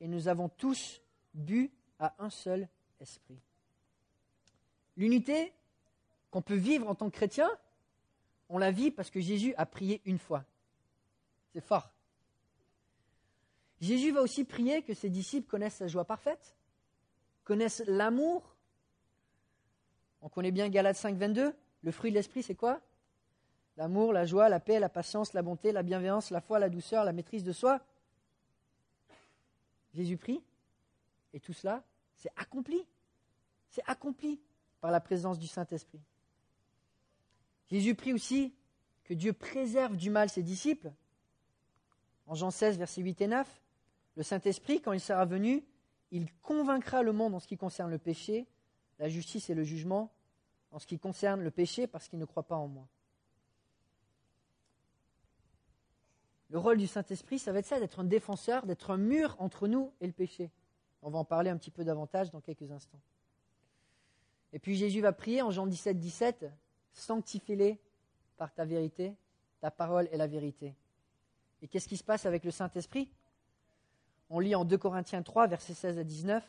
et 0.00 0.08
nous 0.08 0.28
avons 0.28 0.48
tous 0.48 1.02
bu 1.34 1.70
à 1.98 2.14
un 2.18 2.30
seul 2.30 2.68
esprit. 3.00 3.40
L'unité 4.96 5.52
qu'on 6.30 6.42
peut 6.42 6.54
vivre 6.54 6.88
en 6.88 6.94
tant 6.94 7.10
que 7.10 7.16
chrétien, 7.16 7.50
on 8.48 8.58
la 8.58 8.70
vit 8.70 8.90
parce 8.90 9.10
que 9.10 9.20
Jésus 9.20 9.54
a 9.56 9.66
prié 9.66 10.00
une 10.04 10.18
fois. 10.18 10.44
C'est 11.52 11.60
fort. 11.60 11.90
Jésus 13.80 14.12
va 14.12 14.20
aussi 14.20 14.44
prier 14.44 14.82
que 14.82 14.94
ses 14.94 15.08
disciples 15.08 15.48
connaissent 15.48 15.76
sa 15.76 15.88
joie 15.88 16.04
parfaite, 16.04 16.56
connaissent 17.44 17.82
l'amour. 17.86 18.56
On 20.20 20.28
connaît 20.28 20.52
bien 20.52 20.68
Galates 20.68 20.96
5, 20.96 21.16
22. 21.16 21.54
Le 21.82 21.92
fruit 21.92 22.10
de 22.10 22.16
l'esprit, 22.16 22.42
c'est 22.42 22.54
quoi? 22.54 22.80
L'amour, 23.76 24.12
la 24.12 24.26
joie, 24.26 24.48
la 24.50 24.60
paix, 24.60 24.78
la 24.78 24.90
patience, 24.90 25.32
la 25.32 25.42
bonté, 25.42 25.72
la 25.72 25.82
bienveillance, 25.82 26.30
la 26.30 26.42
foi, 26.42 26.58
la 26.58 26.68
douceur, 26.68 27.04
la 27.04 27.12
maîtrise 27.12 27.42
de 27.42 27.52
soi. 27.52 27.80
Jésus 29.94 30.18
prie, 30.18 30.42
et 31.32 31.40
tout 31.40 31.54
cela, 31.54 31.82
c'est 32.16 32.30
accompli. 32.36 32.86
C'est 33.70 33.82
accompli 33.86 34.40
par 34.80 34.90
la 34.90 35.00
présence 35.00 35.38
du 35.38 35.46
Saint-Esprit. 35.46 36.00
Jésus 37.70 37.94
prie 37.94 38.12
aussi 38.12 38.52
que 39.04 39.14
Dieu 39.14 39.32
préserve 39.32 39.96
du 39.96 40.10
mal 40.10 40.28
ses 40.28 40.42
disciples. 40.42 40.92
En 42.30 42.36
Jean 42.36 42.52
16, 42.52 42.78
versets 42.78 43.02
8 43.02 43.22
et 43.22 43.26
9, 43.26 43.62
le 44.14 44.22
Saint-Esprit, 44.22 44.80
quand 44.80 44.92
il 44.92 45.00
sera 45.00 45.24
venu, 45.24 45.64
il 46.12 46.32
convaincra 46.42 47.02
le 47.02 47.12
monde 47.12 47.34
en 47.34 47.40
ce 47.40 47.48
qui 47.48 47.56
concerne 47.56 47.90
le 47.90 47.98
péché, 47.98 48.46
la 49.00 49.08
justice 49.08 49.50
et 49.50 49.54
le 49.54 49.64
jugement, 49.64 50.12
en 50.70 50.78
ce 50.78 50.86
qui 50.86 51.00
concerne 51.00 51.42
le 51.42 51.50
péché 51.50 51.88
parce 51.88 52.06
qu'il 52.06 52.20
ne 52.20 52.24
croit 52.24 52.44
pas 52.44 52.54
en 52.54 52.68
moi. 52.68 52.86
Le 56.50 56.58
rôle 56.58 56.78
du 56.78 56.86
Saint-Esprit, 56.86 57.40
ça 57.40 57.50
va 57.50 57.58
être 57.58 57.66
ça, 57.66 57.80
d'être 57.80 57.98
un 57.98 58.04
défenseur, 58.04 58.64
d'être 58.64 58.92
un 58.92 58.96
mur 58.96 59.34
entre 59.40 59.66
nous 59.66 59.92
et 60.00 60.06
le 60.06 60.12
péché. 60.12 60.52
On 61.02 61.10
va 61.10 61.18
en 61.18 61.24
parler 61.24 61.50
un 61.50 61.56
petit 61.56 61.72
peu 61.72 61.82
davantage 61.82 62.30
dans 62.30 62.40
quelques 62.40 62.70
instants. 62.70 63.00
Et 64.52 64.60
puis 64.60 64.76
Jésus 64.76 65.00
va 65.00 65.12
prier 65.12 65.42
en 65.42 65.50
Jean 65.50 65.66
17, 65.66 65.98
17, 65.98 66.46
sanctifie-les 66.92 67.80
par 68.36 68.54
ta 68.54 68.64
vérité, 68.64 69.16
ta 69.60 69.72
parole 69.72 70.08
est 70.12 70.16
la 70.16 70.28
vérité. 70.28 70.76
Et 71.62 71.68
qu'est-ce 71.68 71.88
qui 71.88 71.96
se 71.96 72.04
passe 72.04 72.26
avec 72.26 72.44
le 72.44 72.50
Saint-Esprit? 72.50 73.10
On 74.30 74.38
lit 74.38 74.54
en 74.54 74.64
2 74.64 74.78
Corinthiens 74.78 75.22
3, 75.22 75.48
versets 75.48 75.74
16 75.74 75.98
à 75.98 76.04
19. 76.04 76.44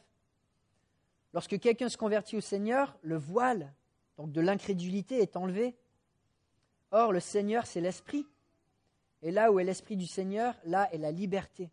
Lorsque 1.33 1.59
quelqu'un 1.59 1.89
se 1.89 1.97
convertit 1.97 2.37
au 2.37 2.41
Seigneur, 2.41 2.97
le 3.01 3.17
voile, 3.17 3.73
donc 4.17 4.31
de 4.31 4.41
l'incrédulité, 4.41 5.21
est 5.21 5.35
enlevé. 5.35 5.75
Or, 6.91 7.11
le 7.11 7.19
Seigneur, 7.19 7.65
c'est 7.65 7.81
l'Esprit. 7.81 8.25
Et 9.21 9.31
là 9.31 9.51
où 9.51 9.59
est 9.59 9.63
l'Esprit 9.63 9.97
du 9.97 10.07
Seigneur, 10.07 10.55
là 10.65 10.93
est 10.93 10.97
la 10.97 11.11
liberté. 11.11 11.71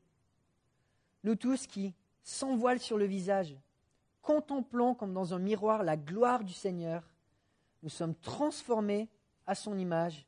Nous 1.25 1.35
tous 1.35 1.67
qui, 1.67 1.95
sans 2.23 2.57
voile 2.57 2.79
sur 2.79 2.99
le 2.99 3.07
visage, 3.07 3.57
contemplons 4.23 4.95
comme 4.95 5.13
dans 5.13 5.35
un 5.35 5.39
miroir 5.39 5.83
la 5.83 5.97
gloire 5.97 6.45
du 6.45 6.53
Seigneur, 6.53 7.03
nous 7.83 7.89
sommes 7.89 8.15
transformés 8.15 9.09
à 9.47 9.55
son 9.55 9.79
image, 9.79 10.27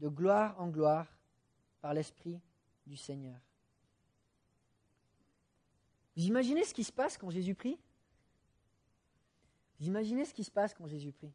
de 0.00 0.08
gloire 0.08 0.54
en 0.58 0.68
gloire, 0.68 1.06
par 1.80 1.94
l'Esprit 1.94 2.40
du 2.86 2.96
Seigneur. 2.96 3.38
Vous 6.16 6.24
imaginez 6.24 6.64
ce 6.64 6.74
qui 6.74 6.84
se 6.84 6.92
passe 6.92 7.16
quand 7.16 7.30
Jésus 7.30 7.54
prie 7.54 7.78
Vous 9.78 9.86
imaginez 9.86 10.24
ce 10.24 10.34
qui 10.34 10.44
se 10.44 10.50
passe 10.50 10.74
quand 10.74 10.86
Jésus 10.86 11.12
prie 11.12 11.32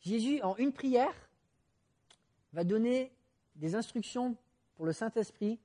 Jésus, 0.00 0.40
en 0.42 0.56
une 0.56 0.72
prière, 0.72 1.14
va 2.52 2.64
donner 2.64 3.12
des 3.54 3.74
instructions 3.74 4.36
pour 4.74 4.86
le 4.86 4.92
Saint-Esprit 4.92 5.60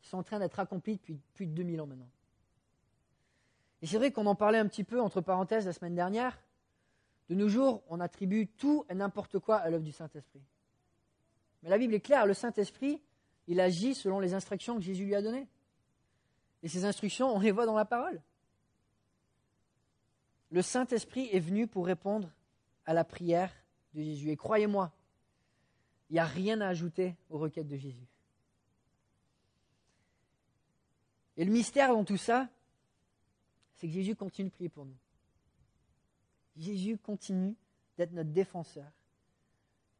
qui 0.00 0.08
sont 0.08 0.18
en 0.18 0.22
train 0.22 0.40
d'être 0.40 0.58
accomplies 0.58 0.96
depuis 0.96 1.20
plus 1.34 1.46
de 1.46 1.52
2000 1.52 1.80
ans 1.80 1.86
maintenant. 1.86 2.10
Et 3.82 3.86
c'est 3.86 3.98
vrai 3.98 4.12
qu'on 4.12 4.26
en 4.26 4.34
parlait 4.34 4.58
un 4.58 4.66
petit 4.66 4.84
peu, 4.84 5.00
entre 5.00 5.20
parenthèses, 5.20 5.66
la 5.66 5.72
semaine 5.72 5.94
dernière. 5.94 6.40
De 7.28 7.34
nos 7.34 7.48
jours, 7.48 7.82
on 7.88 8.00
attribue 8.00 8.48
tout 8.48 8.84
et 8.88 8.94
n'importe 8.94 9.38
quoi 9.38 9.56
à 9.56 9.70
l'œuvre 9.70 9.84
du 9.84 9.92
Saint-Esprit. 9.92 10.42
Mais 11.62 11.70
la 11.70 11.78
Bible 11.78 11.94
est 11.94 12.00
claire, 12.00 12.26
le 12.26 12.34
Saint-Esprit, 12.34 13.00
il 13.46 13.60
agit 13.60 13.94
selon 13.94 14.20
les 14.20 14.34
instructions 14.34 14.76
que 14.76 14.82
Jésus 14.82 15.04
lui 15.04 15.14
a 15.14 15.22
données. 15.22 15.48
Et 16.62 16.68
ces 16.68 16.84
instructions, 16.84 17.34
on 17.34 17.40
les 17.40 17.50
voit 17.50 17.66
dans 17.66 17.76
la 17.76 17.84
parole. 17.84 18.20
Le 20.50 20.62
Saint-Esprit 20.62 21.28
est 21.32 21.40
venu 21.40 21.66
pour 21.66 21.86
répondre 21.86 22.30
à 22.84 22.94
la 22.94 23.04
prière 23.04 23.52
de 23.94 24.02
Jésus. 24.02 24.30
Et 24.30 24.36
croyez-moi, 24.36 24.92
il 26.10 26.14
n'y 26.14 26.18
a 26.18 26.24
rien 26.24 26.60
à 26.60 26.68
ajouter 26.68 27.16
aux 27.30 27.38
requêtes 27.38 27.68
de 27.68 27.76
Jésus. 27.76 28.06
Et 31.36 31.44
le 31.44 31.50
mystère 31.50 31.88
dans 31.88 32.04
tout 32.04 32.18
ça, 32.18 32.48
c'est 33.76 33.86
que 33.86 33.92
Jésus 33.92 34.14
continue 34.14 34.48
de 34.48 34.54
prier 34.54 34.68
pour 34.68 34.84
nous. 34.84 34.96
Jésus 36.56 36.98
continue 36.98 37.56
d'être 37.96 38.12
notre 38.12 38.30
défenseur. 38.30 38.90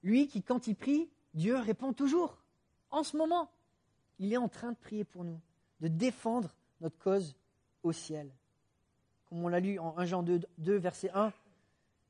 Lui 0.02 0.28
qui, 0.28 0.42
quand 0.42 0.66
il 0.66 0.76
prie, 0.76 1.08
Dieu 1.34 1.56
répond 1.56 1.92
toujours. 1.92 2.38
En 2.90 3.02
ce 3.02 3.16
moment, 3.16 3.50
il 4.18 4.32
est 4.32 4.38
en 4.38 4.48
train 4.48 4.72
de 4.72 4.76
prier 4.76 5.04
pour 5.04 5.24
nous, 5.24 5.40
de 5.80 5.88
défendre 5.88 6.54
notre 6.80 6.98
cause 6.98 7.34
au 7.82 7.92
ciel. 7.92 8.30
Comme 9.26 9.44
on 9.44 9.48
l'a 9.48 9.60
lu 9.60 9.78
en 9.78 9.96
1 9.98 10.06
Jean 10.06 10.22
2, 10.22 10.40
2 10.58 10.76
verset 10.76 11.10
1, 11.14 11.32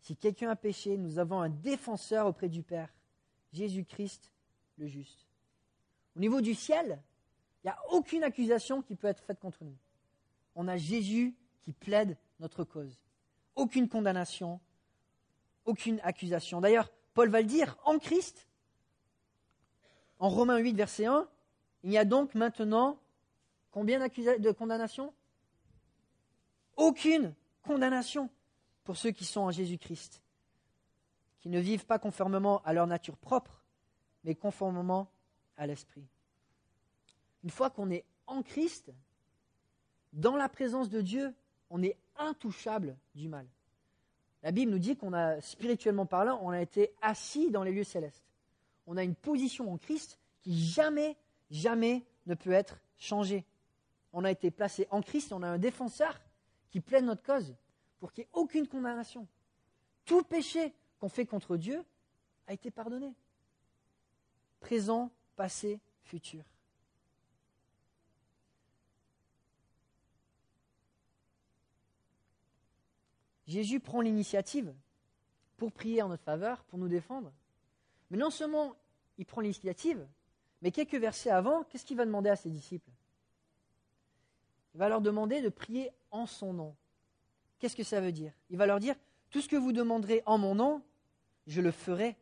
si 0.01 0.17
quelqu'un 0.17 0.51
a 0.51 0.57
péché, 0.57 0.97
nous 0.97 1.19
avons 1.19 1.41
un 1.41 1.49
défenseur 1.49 2.27
auprès 2.27 2.49
du 2.49 2.63
Père, 2.63 2.93
Jésus-Christ 3.53 4.33
le 4.79 4.87
juste. 4.89 5.29
Au 6.17 6.21
niveau 6.21 6.41
du 6.41 6.55
ciel, 6.55 7.01
il 7.63 7.69
n'y 7.69 7.71
a 7.71 7.79
aucune 7.93 8.25
accusation 8.25 8.83
qui 8.83 8.97
peut 8.97 9.07
être 9.07 9.23
faite 9.23 9.39
contre 9.39 9.65
nous. 9.65 9.77
On 10.57 10.67
a 10.67 10.77
Jésus 10.77 11.35
qui 11.63 11.73
plaide 11.73 12.17
notre 12.41 12.65
cause. 12.65 12.99
Aucune 13.55 13.89
condamnation, 13.89 14.61
aucune 15.65 16.01
accusation. 16.03 16.61
D'ailleurs, 16.61 16.91
Paul 17.15 17.29
va 17.29 17.41
le 17.41 17.47
dire, 17.47 17.79
en 17.85 17.99
Christ, 17.99 18.49
en 20.23 20.29
Romains 20.29 20.59
8, 20.59 20.75
verset 20.75 21.07
1, 21.07 21.27
il 21.83 21.91
y 21.91 21.99
a 21.99 22.05
donc 22.05 22.37
maintenant 22.37 22.97
combien 23.73 23.99
de 23.99 24.51
condamnations? 24.53 25.13
Aucune 26.77 27.35
condamnation 27.65 28.31
pour 28.85 28.97
ceux 28.97 29.11
qui 29.11 29.25
sont 29.25 29.41
en 29.41 29.51
Jésus-Christ, 29.51 30.23
qui 31.41 31.49
ne 31.49 31.59
vivent 31.59 31.87
pas 31.87 31.99
conformément 31.99 32.63
à 32.63 32.73
leur 32.73 32.87
nature 32.87 33.17
propre, 33.17 33.65
mais 34.23 34.37
conformément 34.37 35.11
à 35.57 35.67
l'Esprit. 35.67 36.07
Une 37.43 37.51
fois 37.51 37.71
qu'on 37.71 37.91
est 37.91 38.05
en 38.29 38.43
Christ, 38.43 38.93
dans 40.13 40.37
la 40.37 40.49
présence 40.49 40.89
de 40.89 41.01
Dieu, 41.01 41.35
on 41.69 41.83
est 41.83 41.97
intouchable 42.17 42.97
du 43.17 43.27
mal. 43.27 43.49
La 44.45 44.53
Bible 44.53 44.71
nous 44.71 44.79
dit 44.79 44.95
qu'on 44.95 45.15
a, 45.15 45.41
spirituellement 45.41 46.07
parlant, 46.07 46.39
on 46.43 46.51
a 46.51 46.63
été 46.63 46.95
assis 47.03 47.51
dans 47.51 47.65
les 47.65 47.73
lieux 47.73 47.83
célestes. 47.83 48.32
On 48.87 48.97
a 48.97 49.05
une 49.05 49.15
position 49.15 49.73
en 49.73 49.79
Christ 49.79 50.19
qui 50.41 50.59
jamais, 50.59 51.17
jamais 51.51 52.05
ne 52.27 52.35
peut 52.35 52.53
être 52.53 52.81
changée. 52.99 53.45
On 54.13 54.25
a 54.25 54.31
été 54.31 54.51
placé 54.51 54.87
en 54.91 55.01
Christ 55.01 55.33
on 55.33 55.43
a 55.43 55.49
un 55.49 55.59
défenseur 55.59 56.21
qui 56.71 56.81
plaide 56.81 57.05
notre 57.05 57.23
cause 57.23 57.55
pour 58.01 58.13
qu'il 58.13 58.23
n'y 58.23 58.27
ait 58.27 58.31
aucune 58.33 58.67
condamnation. 58.67 59.27
Tout 60.05 60.23
péché 60.23 60.75
qu'on 60.99 61.09
fait 61.09 61.27
contre 61.27 61.57
Dieu 61.57 61.85
a 62.47 62.53
été 62.53 62.71
pardonné. 62.71 63.15
Présent, 64.61 65.11
passé, 65.37 65.81
futur. 66.03 66.45
Jésus 73.47 73.81
prend 73.81 74.01
l'initiative 74.01 74.73
pour 75.57 75.73
prier 75.73 76.03
en 76.03 76.09
notre 76.09 76.23
faveur, 76.23 76.65
pour 76.65 76.79
nous 76.79 76.89
défendre. 76.89 77.33
Mais 78.13 78.19
non 78.19 78.31
seulement 78.31 78.77
il 79.17 79.25
prend 79.25 79.41
l'initiative, 79.41 80.07
mais 80.61 80.71
quelques 80.71 80.95
versets 80.95 81.31
avant, 81.31 81.65
qu'est-ce 81.65 81.87
qu'il 81.87 81.97
va 81.97 82.05
demander 82.05 82.29
à 82.29 82.37
ses 82.37 82.51
disciples? 82.51 82.91
Il 84.75 84.79
va 84.79 84.91
leur 84.91 85.01
demander 85.01 85.41
de 85.41 85.49
prier 85.49 85.91
en 86.11 86.27
son 86.27 86.53
nom. 86.53 86.77
Qu'est-ce 87.59 87.75
que 87.75 87.83
ça 87.83 88.03
veut 88.03 88.13
dire? 88.13 88.33
Il 88.51 88.59
va 88.59 88.67
leur 88.67 88.81
dire, 88.81 88.95
tout 89.31 89.41
ce 89.41 89.49
que 89.49 89.57
vous 89.57 89.73
demanderez 89.73 90.23
en 90.27 90.37
mon 90.37 90.55
nom, 90.55 90.83
je 91.47 91.63
le 91.63 91.71
ferai, 91.71 92.17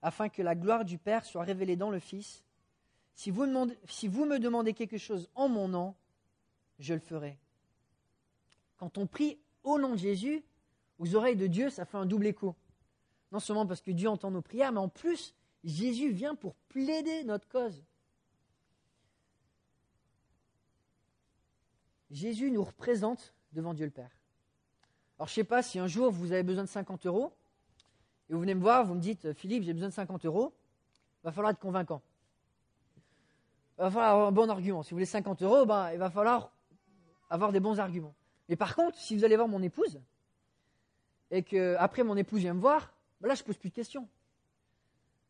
afin 0.00 0.30
que 0.30 0.40
la 0.40 0.54
gloire 0.54 0.86
du 0.86 0.96
Père 0.96 1.26
soit 1.26 1.42
révélée 1.42 1.76
dans 1.76 1.90
le 1.90 1.98
Fils. 1.98 2.42
Si 3.14 3.30
vous, 3.30 3.46
si 3.86 4.08
vous 4.08 4.24
me 4.24 4.38
demandez 4.38 4.72
quelque 4.72 4.96
chose 4.96 5.28
en 5.34 5.50
mon 5.50 5.68
nom, 5.68 5.94
je 6.78 6.94
le 6.94 7.00
ferai. 7.00 7.36
Quand 8.78 8.96
on 8.96 9.06
prie 9.06 9.38
au 9.62 9.78
nom 9.78 9.90
de 9.90 9.98
Jésus, 9.98 10.42
aux 10.98 11.14
oreilles 11.14 11.36
de 11.36 11.48
Dieu, 11.48 11.68
ça 11.68 11.84
fait 11.84 11.98
un 11.98 12.06
double 12.06 12.28
écho. 12.28 12.56
Non 13.32 13.40
seulement 13.40 13.66
parce 13.66 13.82
que 13.82 13.90
Dieu 13.90 14.08
entend 14.08 14.30
nos 14.30 14.42
prières, 14.42 14.72
mais 14.72 14.78
en 14.78 14.88
plus, 14.88 15.34
Jésus 15.64 16.10
vient 16.10 16.34
pour 16.34 16.54
plaider 16.68 17.24
notre 17.24 17.48
cause. 17.48 17.84
Jésus 22.10 22.50
nous 22.50 22.64
représente 22.64 23.34
devant 23.52 23.74
Dieu 23.74 23.84
le 23.84 23.90
Père. 23.90 24.10
Alors 25.18 25.28
je 25.28 25.32
ne 25.32 25.34
sais 25.34 25.44
pas 25.44 25.62
si 25.62 25.78
un 25.78 25.86
jour 25.86 26.10
vous 26.10 26.32
avez 26.32 26.42
besoin 26.42 26.64
de 26.64 26.68
50 26.68 27.06
euros, 27.06 27.32
et 28.30 28.34
vous 28.34 28.40
venez 28.40 28.54
me 28.54 28.60
voir, 28.60 28.86
vous 28.86 28.94
me 28.94 29.00
dites, 29.00 29.32
Philippe, 29.32 29.64
j'ai 29.64 29.72
besoin 29.72 29.88
de 29.88 29.94
50 29.94 30.24
euros, 30.24 30.54
il 31.22 31.26
va 31.26 31.32
falloir 31.32 31.50
être 31.50 31.58
convaincant. 31.58 32.00
Il 33.78 33.82
va 33.82 33.90
falloir 33.90 34.10
avoir 34.10 34.28
un 34.28 34.32
bon 34.32 34.48
argument. 34.48 34.82
Si 34.82 34.90
vous 34.90 34.96
voulez 34.96 35.06
50 35.06 35.42
euros, 35.42 35.66
ben, 35.66 35.92
il 35.92 35.98
va 35.98 36.10
falloir 36.10 36.52
avoir 37.30 37.52
des 37.52 37.60
bons 37.60 37.78
arguments. 37.78 38.14
Mais 38.48 38.56
par 38.56 38.74
contre, 38.74 38.96
si 38.98 39.16
vous 39.16 39.24
allez 39.24 39.36
voir 39.36 39.48
mon 39.48 39.62
épouse, 39.62 40.00
et 41.30 41.42
que 41.42 41.76
après 41.78 42.02
mon 42.02 42.16
épouse 42.16 42.40
vient 42.40 42.54
me 42.54 42.60
voir, 42.60 42.92
là 43.26 43.34
je 43.34 43.42
pose 43.42 43.56
plus 43.56 43.70
de 43.70 43.74
questions. 43.74 44.08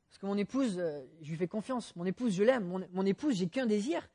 Parce 0.08 0.18
que 0.18 0.26
mon 0.26 0.36
épouse, 0.36 0.78
euh, 0.78 1.04
je 1.20 1.30
lui 1.30 1.36
fais 1.36 1.48
confiance. 1.48 1.94
Mon 1.94 2.04
épouse, 2.04 2.34
je 2.34 2.42
l'aime. 2.42 2.64
Mon, 2.64 2.86
mon, 2.92 3.06
épouse, 3.06 3.36
j'ai 3.36 3.48
qu'un 3.48 3.66
désir, 3.66 4.08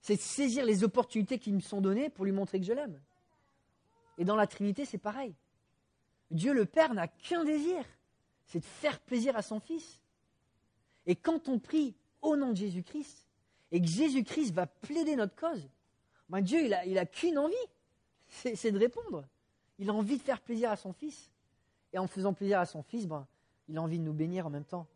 c'est 0.00 0.16
de 0.16 0.20
saisir 0.20 0.64
les 0.64 0.84
opportunités 0.84 1.38
qui 1.38 1.52
me 1.52 1.60
sont 1.60 1.80
données 1.80 2.10
pour 2.10 2.24
lui 2.24 2.32
montrer 2.32 2.60
que 2.60 2.66
je 2.66 2.72
l'aime. 2.72 3.00
Et 4.18 4.24
dans 4.24 4.36
la 4.36 4.46
Trinité, 4.46 4.84
c'est 4.84 4.98
pareil. 4.98 5.34
Dieu 6.30 6.52
le 6.52 6.66
Père 6.66 6.92
n'a 6.92 7.08
qu'un 7.08 7.44
désir, 7.44 7.84
c'est 8.44 8.60
de 8.60 8.64
faire 8.64 9.00
plaisir 9.00 9.36
à 9.36 9.42
son 9.42 9.60
Fils. 9.60 10.00
Et 11.06 11.16
quand 11.16 11.48
on 11.48 11.58
prie 11.58 11.94
au 12.20 12.36
nom 12.36 12.50
de 12.50 12.56
Jésus-Christ, 12.56 13.26
et 13.70 13.80
que 13.80 13.86
Jésus-Christ 13.86 14.52
va 14.52 14.66
plaider 14.66 15.16
notre 15.16 15.34
cause, 15.34 15.68
ben 16.28 16.40
Dieu, 16.40 16.64
il 16.64 16.70
n'a 16.70 16.84
il 16.86 16.98
a 16.98 17.06
qu'une 17.06 17.38
envie, 17.38 17.54
c'est 18.28 18.70
de 18.70 18.78
répondre. 18.78 19.26
Il 19.78 19.88
a 19.90 19.94
envie 19.94 20.18
de 20.18 20.22
faire 20.22 20.40
plaisir 20.40 20.70
à 20.70 20.76
son 20.76 20.92
Fils. 20.92 21.30
Et 21.92 21.98
en 21.98 22.06
faisant 22.06 22.34
plaisir 22.34 22.60
à 22.60 22.66
son 22.66 22.82
Fils, 22.82 23.06
ben, 23.06 23.26
il 23.68 23.78
a 23.78 23.82
envie 23.82 23.98
de 23.98 24.04
nous 24.04 24.12
bénir 24.12 24.46
en 24.46 24.50
même 24.50 24.64
temps. 24.64 24.86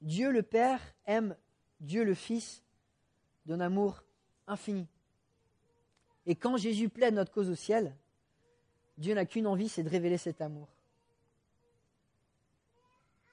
Dieu 0.00 0.30
le 0.30 0.42
Père 0.42 0.80
aime 1.06 1.36
Dieu 1.80 2.04
le 2.04 2.14
Fils 2.14 2.62
d'un 3.46 3.60
amour 3.60 4.04
infini. 4.46 4.86
Et 6.26 6.34
quand 6.34 6.56
Jésus 6.56 6.88
plaide 6.88 7.14
notre 7.14 7.32
cause 7.32 7.50
au 7.50 7.54
ciel, 7.54 7.94
Dieu 8.96 9.14
n'a 9.14 9.26
qu'une 9.26 9.46
envie, 9.46 9.68
c'est 9.68 9.82
de 9.82 9.88
révéler 9.88 10.18
cet 10.18 10.40
amour. 10.40 10.68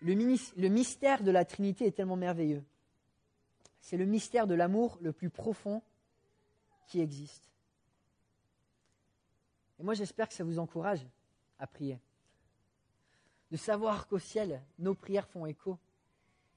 Le, 0.01 0.15
mystère 0.69 1.23
de 1.23 1.29
la 1.29 1.45
Trinité 1.45 1.85
est 1.85 1.91
tellement 1.91 2.15
merveilleux. 2.15 2.63
c'est 3.81 3.97
le 3.97 4.05
mystère 4.05 4.47
de 4.47 4.55
l'amour 4.55 4.97
le 5.01 5.13
plus 5.13 5.29
profond 5.29 5.83
qui 6.87 6.99
existe. 6.99 7.51
Et 9.79 9.83
moi, 9.83 9.93
j'espère 9.93 10.27
que 10.27 10.33
ça 10.33 10.43
vous 10.43 10.57
encourage 10.57 11.05
à 11.61 11.67
prier. 11.67 11.99
De 13.51 13.57
savoir 13.57 14.07
qu'au 14.07 14.19
ciel, 14.19 14.61
nos 14.79 14.95
prières 14.95 15.27
font 15.27 15.45
écho. 15.45 15.77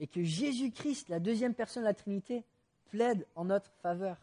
Et 0.01 0.09
que 0.09 0.25
Jésus-Christ, 0.25 1.09
la 1.09 1.21
deuxième 1.21 1.55
personne 1.55 1.85
de 1.85 1.88
la 1.88 1.95
Trinité, 1.95 2.45
plaide 2.90 3.27
en 3.37 3.45
notre 3.45 3.71
faveur. 3.83 4.17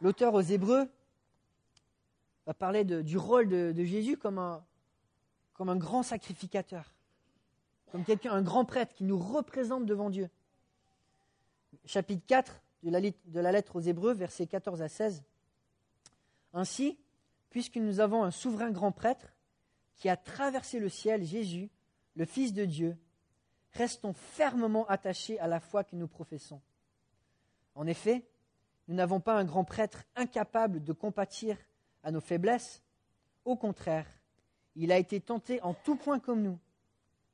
L'auteur 0.00 0.34
aux 0.34 0.42
Hébreux 0.42 0.88
va 2.46 2.54
parler 2.54 2.84
du 2.84 3.16
rôle 3.16 3.48
de, 3.48 3.84
Jésus 3.84 4.16
comme 4.16 4.38
un, 4.38 4.64
comme 5.54 5.68
un 5.68 5.76
grand 5.76 6.02
sacrificateur, 6.02 6.92
comme 7.90 8.04
quelqu'un, 8.04 8.32
un 8.32 8.42
grand 8.42 8.64
prêtre 8.64 8.94
qui 8.94 9.04
nous 9.04 9.18
représente 9.18 9.86
devant 9.86 10.10
Dieu. 10.10 10.28
Chapitre 11.84 12.24
4 12.26 12.62
de 12.84 12.90
la, 12.90 13.00
de 13.00 13.40
la 13.40 13.52
lettre 13.52 13.76
aux 13.76 13.80
Hébreux, 13.80 14.12
versets 14.12 14.46
14 14.46 14.82
à 14.82 14.88
16. 14.88 15.22
Ainsi, 16.52 16.98
puisque 17.50 17.76
nous 17.76 18.00
avons 18.00 18.22
un 18.22 18.30
souverain 18.30 18.70
grand 18.70 18.92
prêtre 18.92 19.34
qui 19.96 20.08
a 20.08 20.16
traversé 20.16 20.78
le 20.78 20.88
ciel, 20.88 21.24
Jésus, 21.24 21.70
le 22.14 22.24
Fils 22.24 22.52
de 22.52 22.64
Dieu, 22.64 22.96
restons 23.72 24.12
fermement 24.12 24.86
attachés 24.86 25.38
à 25.40 25.46
la 25.46 25.60
foi 25.60 25.84
que 25.84 25.96
nous 25.96 26.08
professons. 26.08 26.60
En 27.74 27.86
effet, 27.86 28.28
nous 28.88 28.94
n'avons 28.94 29.20
pas 29.20 29.34
un 29.34 29.44
grand 29.44 29.64
prêtre 29.64 30.04
incapable 30.16 30.82
de 30.82 30.92
compatir 30.92 31.56
à 32.02 32.10
nos 32.10 32.20
faiblesses. 32.20 32.82
Au 33.44 33.56
contraire, 33.56 34.06
il 34.74 34.92
a 34.92 34.98
été 34.98 35.20
tenté 35.20 35.60
en 35.62 35.74
tout 35.74 35.96
point 35.96 36.18
comme 36.18 36.42
nous, 36.42 36.58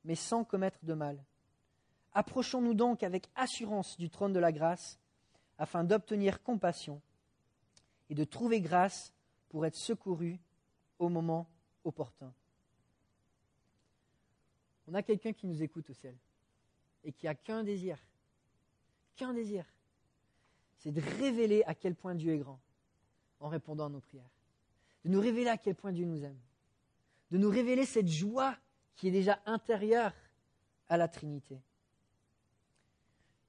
mais 0.03 0.15
sans 0.15 0.43
commettre 0.43 0.79
de 0.83 0.93
mal. 0.93 1.23
Approchons-nous 2.13 2.73
donc 2.73 3.03
avec 3.03 3.27
assurance 3.35 3.97
du 3.97 4.09
trône 4.09 4.33
de 4.33 4.39
la 4.39 4.51
grâce, 4.51 4.99
afin 5.57 5.83
d'obtenir 5.83 6.43
compassion 6.43 7.01
et 8.09 8.15
de 8.15 8.23
trouver 8.23 8.61
grâce 8.61 9.13
pour 9.49 9.65
être 9.65 9.75
secouru 9.75 10.39
au 10.99 11.09
moment 11.09 11.49
opportun. 11.83 12.33
On 14.87 14.93
a 14.93 15.03
quelqu'un 15.03 15.33
qui 15.33 15.47
nous 15.47 15.63
écoute 15.63 15.89
au 15.89 15.93
ciel 15.93 16.15
et 17.03 17.11
qui 17.11 17.27
a 17.27 17.35
qu'un 17.35 17.63
désir, 17.63 17.97
qu'un 19.15 19.33
désir, 19.33 19.65
c'est 20.77 20.91
de 20.91 21.01
révéler 21.19 21.63
à 21.65 21.73
quel 21.73 21.95
point 21.95 22.15
Dieu 22.15 22.33
est 22.33 22.37
grand 22.37 22.59
en 23.39 23.49
répondant 23.49 23.85
à 23.85 23.89
nos 23.89 23.99
prières, 23.99 24.29
de 25.03 25.09
nous 25.09 25.19
révéler 25.19 25.49
à 25.49 25.57
quel 25.57 25.75
point 25.75 25.91
Dieu 25.91 26.05
nous 26.05 26.23
aime, 26.23 26.39
de 27.31 27.37
nous 27.37 27.49
révéler 27.49 27.85
cette 27.85 28.07
joie 28.07 28.55
qui 28.95 29.07
est 29.07 29.11
déjà 29.11 29.39
intérieure 29.45 30.13
à 30.87 30.97
la 30.97 31.07
Trinité. 31.07 31.59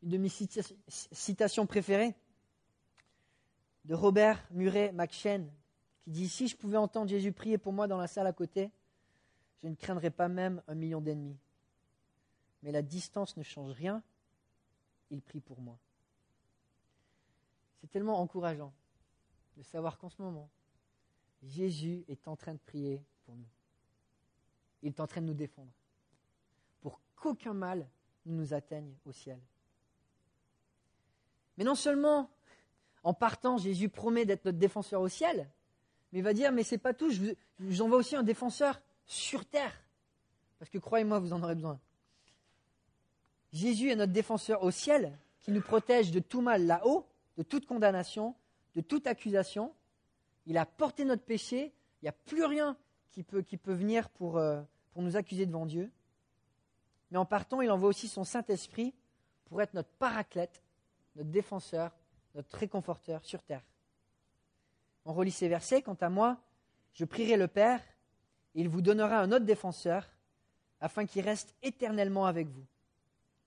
Une 0.02 0.10
de 0.10 0.18
mes 0.18 0.28
citations 0.28 1.66
préférées 1.66 2.14
de 3.84 3.94
Robert 3.94 4.46
Murray 4.50 4.92
McShane, 4.92 5.50
qui 6.06 6.12
dit 6.12 6.28
Si 6.28 6.46
je 6.46 6.56
pouvais 6.56 6.76
entendre 6.76 7.08
Jésus 7.08 7.32
prier 7.32 7.58
pour 7.58 7.72
moi 7.72 7.88
dans 7.88 7.98
la 7.98 8.06
salle 8.06 8.28
à 8.28 8.32
côté, 8.32 8.70
je 9.62 9.66
ne 9.66 9.74
craindrais 9.74 10.10
pas 10.10 10.28
même 10.28 10.62
un 10.68 10.76
million 10.76 11.00
d'ennemis. 11.00 11.36
Mais 12.62 12.70
la 12.70 12.82
distance 12.82 13.36
ne 13.36 13.42
change 13.42 13.72
rien, 13.72 14.02
il 15.10 15.20
prie 15.20 15.40
pour 15.40 15.60
moi. 15.60 15.76
C'est 17.80 17.90
tellement 17.90 18.20
encourageant 18.20 18.72
de 19.56 19.64
savoir 19.64 19.98
qu'en 19.98 20.08
ce 20.08 20.22
moment, 20.22 20.48
Jésus 21.42 22.04
est 22.06 22.28
en 22.28 22.36
train 22.36 22.54
de 22.54 22.58
prier 22.58 23.02
pour 23.24 23.34
nous. 23.34 23.48
Il 24.82 24.88
est 24.88 25.00
en 25.00 25.08
train 25.08 25.20
de 25.20 25.26
nous 25.26 25.34
défendre 25.34 25.72
pour 26.80 27.00
qu'aucun 27.16 27.52
mal 27.52 27.88
ne 28.26 28.34
nous 28.34 28.54
atteigne 28.54 28.94
au 29.04 29.12
ciel. 29.12 29.40
Mais 31.58 31.64
non 31.64 31.74
seulement 31.74 32.30
en 33.02 33.14
partant, 33.14 33.58
Jésus 33.58 33.88
promet 33.88 34.24
d'être 34.24 34.44
notre 34.44 34.58
défenseur 34.58 35.00
au 35.00 35.08
ciel, 35.08 35.50
mais 36.12 36.20
il 36.20 36.22
va 36.22 36.32
dire, 36.32 36.52
mais 36.52 36.62
c'est 36.62 36.78
pas 36.78 36.94
tout, 36.94 37.10
je 37.10 37.34
vous 37.58 37.82
aussi 37.92 38.16
un 38.16 38.22
défenseur 38.22 38.80
sur 39.06 39.44
terre. 39.44 39.72
Parce 40.58 40.70
que 40.70 40.78
croyez-moi, 40.78 41.18
vous 41.18 41.32
en 41.32 41.42
aurez 41.42 41.54
besoin. 41.54 41.78
Jésus 43.52 43.90
est 43.90 43.96
notre 43.96 44.12
défenseur 44.12 44.62
au 44.62 44.70
ciel, 44.70 45.16
qui 45.40 45.50
nous 45.50 45.60
protège 45.60 46.10
de 46.10 46.20
tout 46.20 46.40
mal 46.40 46.66
là-haut, 46.66 47.06
de 47.36 47.42
toute 47.42 47.66
condamnation, 47.66 48.34
de 48.74 48.80
toute 48.80 49.06
accusation. 49.06 49.72
Il 50.46 50.58
a 50.58 50.66
porté 50.66 51.04
notre 51.04 51.22
péché, 51.22 51.72
il 52.00 52.04
n'y 52.04 52.08
a 52.08 52.12
plus 52.12 52.44
rien 52.44 52.76
qui 53.12 53.22
peut, 53.22 53.42
qui 53.42 53.56
peut 53.56 53.72
venir 53.72 54.08
pour, 54.10 54.38
euh, 54.38 54.60
pour 54.92 55.02
nous 55.02 55.16
accuser 55.16 55.46
devant 55.46 55.66
Dieu. 55.66 55.90
Mais 57.10 57.18
en 57.18 57.24
partant, 57.24 57.60
il 57.60 57.70
envoie 57.70 57.88
aussi 57.88 58.08
son 58.08 58.24
Saint-Esprit 58.24 58.94
pour 59.46 59.62
être 59.62 59.74
notre 59.74 59.88
paraclète, 59.90 60.62
notre 61.14 61.30
défenseur, 61.30 61.96
notre 62.34 62.56
réconforteur 62.56 63.24
sur 63.24 63.42
terre. 63.42 63.62
On 65.06 65.14
relit 65.14 65.30
ces 65.30 65.48
versets. 65.48 65.80
Quant 65.80 65.96
à 66.00 66.10
moi, 66.10 66.36
je 66.92 67.06
prierai 67.06 67.38
le 67.38 67.48
Père, 67.48 67.80
et 68.54 68.60
il 68.60 68.68
vous 68.68 68.82
donnera 68.82 69.20
un 69.20 69.32
autre 69.32 69.46
défenseur, 69.46 70.06
afin 70.80 71.06
qu'il 71.06 71.24
reste 71.24 71.54
éternellement 71.62 72.26
avec 72.26 72.48
vous. 72.48 72.66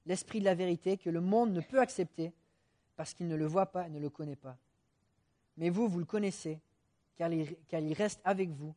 L'Esprit 0.07 0.39
de 0.39 0.45
la 0.45 0.55
vérité 0.55 0.97
que 0.97 1.11
le 1.11 1.21
monde 1.21 1.51
ne 1.51 1.61
peut 1.61 1.79
accepter, 1.79 2.33
parce 2.95 3.13
qu'il 3.13 3.27
ne 3.27 3.35
le 3.35 3.45
voit 3.45 3.67
pas 3.67 3.85
et 3.85 3.89
ne 3.91 3.99
le 3.99 4.09
connaît 4.09 4.35
pas. 4.35 4.57
Mais 5.57 5.69
vous, 5.69 5.87
vous 5.87 5.99
le 5.99 6.05
connaissez, 6.05 6.59
car 7.15 7.31
il, 7.31 7.55
car 7.67 7.81
il 7.81 7.93
reste 7.93 8.21
avec 8.23 8.49
vous, 8.49 8.73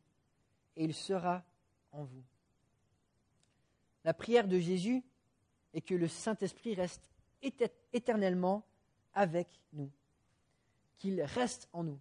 et 0.75 0.83
il 0.83 0.93
sera 0.93 1.41
en 1.91 2.03
vous. 2.03 2.23
La 4.03 4.13
prière 4.13 4.47
de 4.47 4.59
Jésus 4.59 5.01
est 5.73 5.81
que 5.81 5.95
le 5.95 6.07
Saint-Esprit 6.07 6.75
reste 6.75 7.09
éternellement 7.93 8.63
avec 9.13 9.47
nous 9.71 9.89
qu'il 11.03 11.21
reste 11.21 11.67
en 11.73 11.83
nous. 11.83 11.99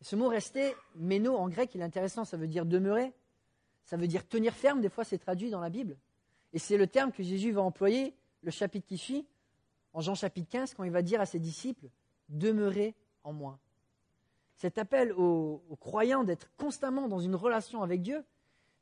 Ce 0.00 0.16
mot 0.16 0.28
rester, 0.28 0.74
méno 0.96 1.36
en 1.36 1.48
grec, 1.48 1.74
il 1.74 1.80
est 1.80 1.84
intéressant, 1.84 2.24
ça 2.24 2.36
veut 2.36 2.46
dire 2.46 2.66
demeurer, 2.66 3.12
ça 3.84 3.96
veut 3.96 4.06
dire 4.06 4.26
tenir 4.26 4.54
ferme, 4.54 4.80
des 4.80 4.88
fois 4.88 5.04
c'est 5.04 5.18
traduit 5.18 5.50
dans 5.50 5.60
la 5.60 5.70
Bible. 5.70 5.96
Et 6.52 6.58
c'est 6.58 6.76
le 6.76 6.86
terme 6.86 7.12
que 7.12 7.22
Jésus 7.22 7.52
va 7.52 7.62
employer, 7.62 8.14
le 8.42 8.50
chapitre 8.50 8.86
qui 8.86 8.98
suit, 8.98 9.26
en 9.92 10.00
Jean 10.00 10.14
chapitre 10.14 10.48
15, 10.50 10.74
quand 10.74 10.84
il 10.84 10.90
va 10.90 11.02
dire 11.02 11.20
à 11.20 11.26
ses 11.26 11.38
disciples, 11.38 11.88
demeurez 12.28 12.94
en 13.22 13.32
moi. 13.32 13.58
Cet 14.56 14.78
appel 14.78 15.12
aux, 15.12 15.62
croyants 15.80 16.24
d'être 16.24 16.50
constamment 16.56 17.08
dans 17.08 17.18
une 17.18 17.34
relation 17.34 17.82
avec 17.82 18.02
Dieu, 18.02 18.24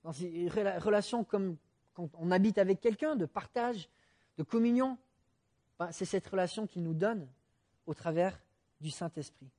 dans 0.04 0.12
une 0.12 0.50
relation 0.50 1.24
comme 1.24 1.56
quand 1.94 2.08
on 2.14 2.30
habite 2.30 2.58
avec 2.58 2.80
quelqu'un, 2.80 3.16
de 3.16 3.26
partage, 3.26 3.88
de 4.38 4.42
communion, 4.42 4.98
ben, 5.78 5.92
c'est 5.92 6.04
cette 6.04 6.26
relation 6.26 6.66
qu'il 6.66 6.82
nous 6.82 6.94
donne 6.94 7.28
au 7.86 7.94
travers 7.94 8.38
du 8.80 8.90
Saint-Esprit. 8.90 9.50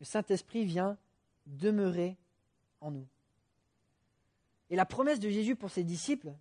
Le 0.00 0.06
Saint-Esprit 0.06 0.64
vient 0.64 0.96
demeurer 1.46 2.16
en 2.80 2.90
nous. 2.90 3.06
Et 4.70 4.76
la 4.76 4.84
promesse 4.84 5.18
de 5.18 5.30
Jésus 5.30 5.56
pour 5.56 5.70
ses 5.70 5.84
disciples, 5.84 6.32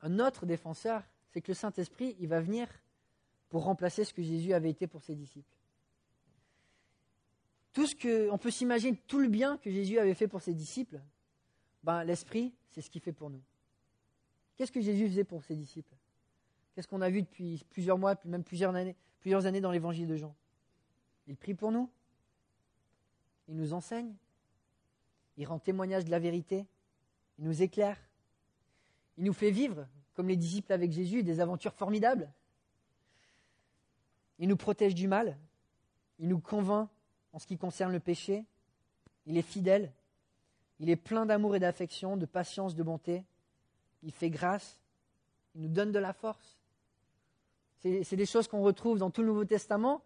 un 0.00 0.18
autre 0.20 0.46
défenseur, 0.46 1.02
c'est 1.30 1.40
que 1.40 1.50
le 1.50 1.54
Saint-Esprit, 1.54 2.16
il 2.20 2.28
va 2.28 2.40
venir 2.40 2.68
pour 3.48 3.64
remplacer 3.64 4.04
ce 4.04 4.14
que 4.14 4.22
Jésus 4.22 4.52
avait 4.52 4.70
été 4.70 4.86
pour 4.86 5.02
ses 5.02 5.14
disciples. 5.14 5.56
Tout 7.72 7.86
ce 7.86 7.94
que, 7.94 8.30
on 8.30 8.38
peut 8.38 8.50
s'imaginer 8.50 8.96
tout 9.06 9.18
le 9.18 9.28
bien 9.28 9.56
que 9.58 9.70
Jésus 9.70 9.98
avait 9.98 10.14
fait 10.14 10.28
pour 10.28 10.42
ses 10.42 10.54
disciples, 10.54 11.00
ben, 11.82 12.04
l'Esprit, 12.04 12.52
c'est 12.70 12.80
ce 12.80 12.90
qu'il 12.90 13.00
fait 13.00 13.12
pour 13.12 13.30
nous. 13.30 13.42
Qu'est-ce 14.56 14.72
que 14.72 14.80
Jésus 14.80 15.08
faisait 15.08 15.24
pour 15.24 15.44
ses 15.44 15.54
disciples? 15.54 15.94
Qu'est-ce 16.74 16.88
qu'on 16.88 17.00
a 17.00 17.10
vu 17.10 17.22
depuis 17.22 17.64
plusieurs 17.70 17.98
mois, 17.98 18.16
même 18.24 18.44
plusieurs 18.44 18.74
années, 18.74 18.96
plusieurs 19.20 19.46
années 19.46 19.60
dans 19.60 19.70
l'évangile 19.70 20.06
de 20.06 20.16
Jean? 20.16 20.34
Il 21.28 21.36
prie 21.36 21.54
pour 21.54 21.70
nous. 21.70 21.88
Il 23.48 23.56
nous 23.56 23.72
enseigne. 23.72 24.14
Il 25.36 25.46
rend 25.46 25.58
témoignage 25.58 26.04
de 26.04 26.10
la 26.10 26.18
vérité. 26.18 26.66
Il 27.38 27.44
nous 27.44 27.62
éclaire. 27.62 27.98
Il 29.18 29.24
nous 29.24 29.32
fait 29.32 29.50
vivre, 29.50 29.86
comme 30.14 30.28
les 30.28 30.36
disciples 30.36 30.72
avec 30.72 30.90
Jésus, 30.90 31.22
des 31.22 31.40
aventures 31.40 31.74
formidables. 31.74 32.32
Il 34.38 34.48
nous 34.48 34.56
protège 34.56 34.94
du 34.94 35.06
mal. 35.06 35.38
Il 36.18 36.28
nous 36.28 36.40
convainc 36.40 36.88
en 37.32 37.38
ce 37.38 37.46
qui 37.46 37.58
concerne 37.58 37.92
le 37.92 38.00
péché. 38.00 38.44
Il 39.26 39.36
est 39.36 39.42
fidèle. 39.42 39.92
Il 40.80 40.90
est 40.90 40.96
plein 40.96 41.26
d'amour 41.26 41.56
et 41.56 41.60
d'affection, 41.60 42.16
de 42.16 42.26
patience, 42.26 42.74
de 42.74 42.82
bonté. 42.82 43.24
Il 44.02 44.12
fait 44.12 44.30
grâce. 44.30 44.80
Il 45.54 45.62
nous 45.62 45.68
donne 45.68 45.92
de 45.92 45.98
la 45.98 46.12
force. 46.12 46.58
C'est 47.80 48.16
des 48.16 48.26
choses 48.26 48.48
qu'on 48.48 48.62
retrouve 48.62 48.98
dans 48.98 49.10
tout 49.10 49.22
le 49.22 49.28
Nouveau 49.28 49.44
Testament, 49.44 50.02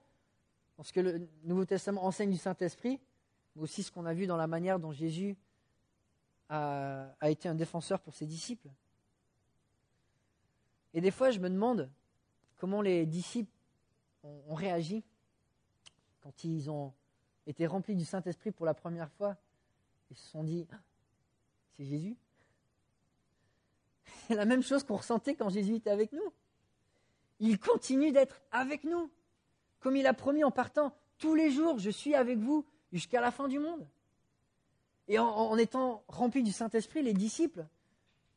parce 0.83 0.91
que 0.91 0.99
le 0.99 1.29
Nouveau 1.45 1.65
Testament 1.65 2.05
enseigne 2.05 2.33
du 2.33 2.37
Saint-Esprit, 2.37 2.99
mais 3.55 3.63
aussi 3.63 3.85
ce 3.85 3.93
qu'on 3.93 4.05
a 4.05 4.13
vu 4.13 4.27
dans 4.27 4.37
la 4.37 4.49
manière 4.49 4.81
dont 4.81 4.91
Jésus 4.91 5.37
a, 6.49 7.15
été 7.23 7.49
un 7.49 7.55
défenseur 7.55 8.01
pour 8.01 8.17
ses 8.17 8.27
disciples. 8.27 8.69
Et 10.93 11.01
des 11.01 11.13
fois, 11.13 11.31
je 11.31 11.39
me 11.39 11.49
demande 11.49 11.89
comment 12.57 12.83
les 12.83 13.07
disciples 13.07 13.53
ont, 14.25 14.57
réagi 14.57 15.05
quand 16.21 16.43
ils 16.43 16.69
ont 16.69 16.93
été 17.47 17.65
remplis 17.69 17.95
du 17.95 18.05
Saint-Esprit 18.05 18.51
pour 18.51 18.67
la 18.67 18.75
première 18.75 19.13
fois. 19.13 19.37
Ils 20.11 20.17
se 20.17 20.31
sont 20.31 20.43
dit, 20.43 20.67
ah, 20.73 20.81
c'est 21.77 21.85
Jésus 21.85 22.17
C'est 24.27 24.35
la 24.35 24.47
même 24.47 24.65
chose 24.65 24.83
qu'on 24.83 24.97
ressentait 24.97 25.37
quand 25.37 25.49
Jésus 25.49 25.77
était 25.77 25.91
avec 25.91 26.11
nous. 26.11 26.33
Il 27.39 27.61
continue 27.61 28.11
d'être 28.11 28.43
avec 28.51 28.83
nous. 28.83 29.13
Comme 29.83 29.97
il 29.97 30.07
a 30.07 30.15
promis 30.15 30.45
en 30.45 30.51
partant, 30.51 30.95
tous 31.19 31.35
les 31.35 31.51
jours, 31.51 31.79
je 31.79 31.91
suis 31.91 32.15
avec 32.15 32.39
vous 32.39 32.65
jusqu'à 32.93 33.21
la 33.21 33.31
fin 33.31 33.49
du 33.49 33.59
monde. 33.59 33.87
Et 35.09 35.19
en, 35.19 35.57
étant 35.59 36.05
remplis 36.09 36.43
du 36.43 36.53
Saint-Esprit, 36.53 37.03
les 37.03 37.13
disciples, 37.13 37.67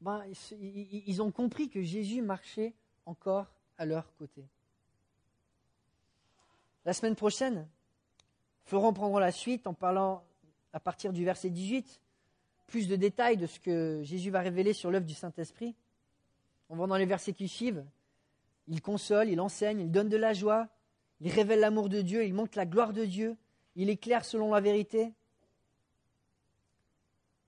ben, 0.01 0.23
ils 0.59 1.21
ont 1.21 1.31
compris 1.31 1.69
que 1.69 1.81
Jésus 1.81 2.21
marchait 2.21 2.73
encore 3.05 3.47
à 3.77 3.85
leur 3.85 4.13
côté. 4.15 4.43
La 6.83 6.93
semaine 6.93 7.15
prochaine, 7.15 7.67
Florent 8.65 8.93
prendra 8.93 9.19
la 9.19 9.31
suite 9.31 9.67
en 9.67 9.73
parlant 9.73 10.23
à 10.73 10.79
partir 10.79 11.13
du 11.13 11.23
verset 11.23 11.49
18 11.49 12.01
plus 12.67 12.87
de 12.87 12.95
détails 12.95 13.37
de 13.37 13.47
ce 13.47 13.59
que 13.59 14.01
Jésus 14.03 14.31
va 14.31 14.41
révéler 14.41 14.73
sur 14.73 14.91
l'œuvre 14.91 15.05
du 15.05 15.13
Saint-Esprit. 15.13 15.75
On 16.69 16.75
va 16.75 16.87
dans 16.87 16.97
les 16.97 17.05
versets 17.05 17.33
qui 17.33 17.47
suivent. 17.47 17.85
Il 18.67 18.81
console, 18.81 19.29
il 19.29 19.39
enseigne, 19.39 19.81
il 19.81 19.91
donne 19.91 20.09
de 20.09 20.17
la 20.17 20.33
joie, 20.33 20.67
il 21.21 21.31
révèle 21.31 21.59
l'amour 21.59 21.89
de 21.89 22.01
Dieu, 22.01 22.25
il 22.25 22.33
montre 22.33 22.57
la 22.57 22.65
gloire 22.65 22.93
de 22.93 23.05
Dieu, 23.05 23.37
il 23.75 23.89
éclaire 23.89 24.25
selon 24.25 24.53
la 24.53 24.61
vérité. 24.61 25.13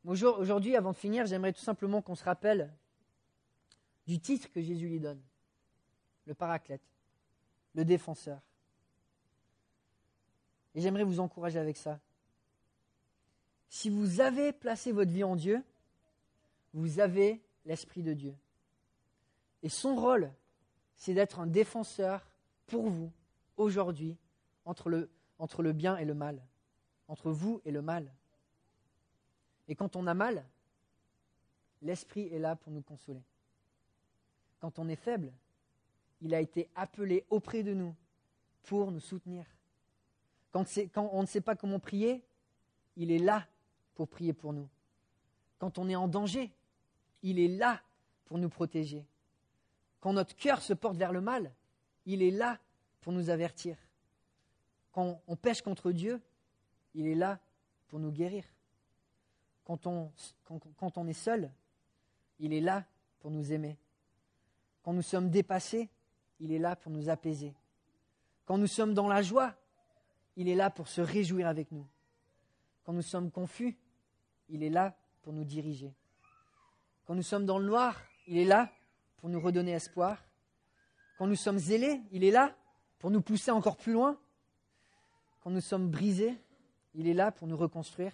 Aujourd'hui, 0.06 0.76
avant 0.76 0.92
de 0.92 0.98
finir, 0.98 1.26
j'aimerais 1.26 1.54
tout 1.54 1.62
simplement 1.62 2.02
qu'on 2.02 2.16
se 2.16 2.24
rappelle 2.24 2.74
du 4.06 4.20
titre 4.20 4.50
que 4.50 4.62
Jésus 4.62 4.88
lui 4.88 5.00
donne, 5.00 5.22
le 6.26 6.34
paraclète, 6.34 6.82
le 7.76 7.84
défenseur. 7.84 8.40
Et 10.76 10.82
j'aimerais 10.82 11.04
vous 11.04 11.20
encourager 11.20 11.60
avec 11.60 11.76
ça. 11.76 12.00
Si 13.68 13.90
vous 13.90 14.22
avez 14.22 14.54
placé 14.54 14.94
votre 14.94 15.12
vie 15.12 15.26
en 15.26 15.36
Dieu, 15.36 15.62
vous 16.74 17.00
avez 17.00 17.42
l'Esprit 17.66 18.02
de 18.02 18.14
Dieu. 18.14 18.36
Et 19.62 19.70
son 19.70 19.96
rôle, 19.96 20.32
c'est 20.96 21.14
d'être 21.14 21.40
un 21.40 21.48
défenseur 21.48 22.26
pour 22.68 22.90
vous 22.90 23.12
aujourd'hui 23.58 24.18
entre 24.66 24.90
le, 24.90 25.74
bien 25.74 25.98
et 25.98 26.06
le 26.06 26.14
mal, 26.14 26.42
entre 27.08 27.32
vous 27.32 27.62
et 27.66 27.72
le 27.72 27.82
mal. 27.82 28.12
Et 29.68 29.76
quand 29.76 29.96
on 29.96 30.08
a 30.08 30.14
mal, 30.14 30.46
l'Esprit 31.82 32.28
est 32.34 32.40
là 32.40 32.56
pour 32.56 32.72
nous 32.72 32.82
consoler. 32.82 33.24
Quand 34.60 34.80
on 34.80 34.88
est 34.88 34.96
faible, 34.96 35.32
il 36.22 36.34
a 36.34 36.42
été 36.42 36.70
appelé 36.76 37.26
auprès 37.30 37.64
de 37.64 37.74
nous 37.74 37.96
pour 38.64 38.92
nous 38.92 39.00
soutenir. 39.00 39.46
Quand, 40.52 40.66
quand 40.94 41.10
on 41.12 41.22
ne 41.22 41.28
sait 41.28 41.42
pas 41.42 41.56
comment 41.56 41.80
prier, 41.80 42.24
il 42.96 43.12
est 43.12 43.20
là 43.20 43.46
pour 43.94 44.08
prier 44.08 44.34
pour 44.34 44.54
nous. 44.54 44.68
Quand 45.60 45.78
on 45.78 45.90
est 45.90 45.96
en 45.96 46.08
danger, 46.08 46.52
il 47.24 47.40
est 47.40 47.48
là 47.48 47.82
pour 48.26 48.38
nous 48.38 48.50
protéger. 48.50 49.06
Quand 50.00 50.14
notre 50.14 50.36
cœur 50.36 50.62
se 50.62 50.74
porte 50.74 50.98
vers 50.98 51.12
le 51.12 51.22
mal, 51.22 51.52
il 52.06 52.22
est 52.22 52.32
là 52.32 52.60
pour 53.02 53.14
nous 53.14 53.30
avertir. 53.30 53.78
Quand 54.92 55.22
on 55.28 55.36
pêche 55.36 55.62
contre 55.62 55.92
Dieu, 55.92 56.22
il 56.94 57.08
est 57.08 57.16
là 57.16 57.40
pour 57.88 58.00
nous 58.00 58.12
guérir. 58.12 58.44
Quand 59.64 59.86
on, 59.86 60.12
quand, 60.78 60.98
on 60.98 61.08
est 61.08 61.14
seul, 61.14 61.52
il 62.40 62.54
est 62.54 62.62
là 62.62 62.86
pour 63.20 63.32
nous 63.32 63.52
aimer. 63.52 63.78
Quand 64.82 64.94
nous 64.94 65.02
sommes 65.02 65.30
dépassés, 65.30 65.90
il 66.40 66.52
est 66.52 66.60
là 66.60 66.76
pour 66.76 66.92
nous 66.92 67.10
apaiser. 67.10 67.54
Quand 68.46 68.58
nous 68.58 68.68
sommes 68.68 68.94
dans 68.94 69.08
la 69.08 69.22
joie, 69.22 69.54
il 70.36 70.48
est 70.48 70.56
là 70.56 70.70
pour 70.70 70.88
se 70.88 71.02
réjouir 71.02 71.48
avec 71.48 71.72
nous. 71.72 71.86
Quand 72.86 72.94
nous 72.94 73.02
sommes 73.02 73.30
confus, 73.30 73.78
il 74.48 74.64
est 74.64 74.70
là 74.70 74.98
pour 75.22 75.34
nous 75.34 75.44
diriger. 75.44 75.94
Quand 77.06 77.16
nous 77.16 77.24
sommes 77.24 77.46
dans 77.46 77.60
le 77.60 77.66
noir, 77.66 78.02
il 78.28 78.38
est 78.38 78.46
là 78.46 78.72
pour 79.18 79.30
nous 79.30 79.40
redonner 79.40 79.72
espoir. 79.72 80.24
Quand 81.18 81.28
nous 81.28 81.36
sommes 81.36 81.58
zélés, 81.58 82.02
il 82.12 82.24
est 82.24 82.32
là 82.32 82.56
pour 83.00 83.12
nous 83.12 83.22
pousser 83.22 83.52
encore 83.52 83.78
plus 83.78 83.94
loin. 83.94 84.18
Quand 85.42 85.52
nous 85.52 85.62
sommes 85.62 85.90
brisés, 85.90 86.36
il 86.96 87.08
est 87.08 87.14
là 87.14 87.32
pour 87.32 87.48
nous 87.48 87.58
reconstruire. 87.58 88.12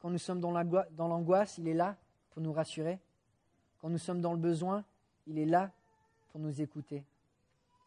Quand 0.00 0.10
nous 0.10 0.18
sommes 0.18 0.40
dans 0.40 0.50
l'angoisse, 1.08 1.58
il 1.58 1.68
est 1.68 1.74
là 1.74 1.96
pour 2.30 2.42
nous 2.42 2.52
rassurer. 2.52 2.98
Quand 3.80 3.90
nous 3.90 3.98
sommes 3.98 4.20
dans 4.20 4.32
le 4.32 4.38
besoin, 4.38 4.84
il 5.26 5.38
est 5.38 5.46
là 5.46 5.72
pour 6.28 6.40
nous 6.40 6.60
écouter. 6.60 7.04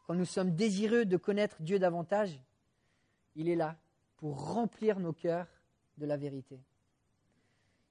Quand 0.06 0.16
nous 0.16 0.26
sommes 0.26 0.52
désireux 0.52 1.06
de 1.06 1.18
connaître 1.18 1.62
Dieu 1.62 1.80
davantage, 1.80 2.39
il 3.36 3.50
est 3.50 3.56
là 3.56 3.78
pour 4.18 4.54
remplir 4.54 5.00
nos 5.00 5.13
cœurs 5.13 5.48
de 5.98 6.06
la 6.06 6.18
vérité. 6.18 6.60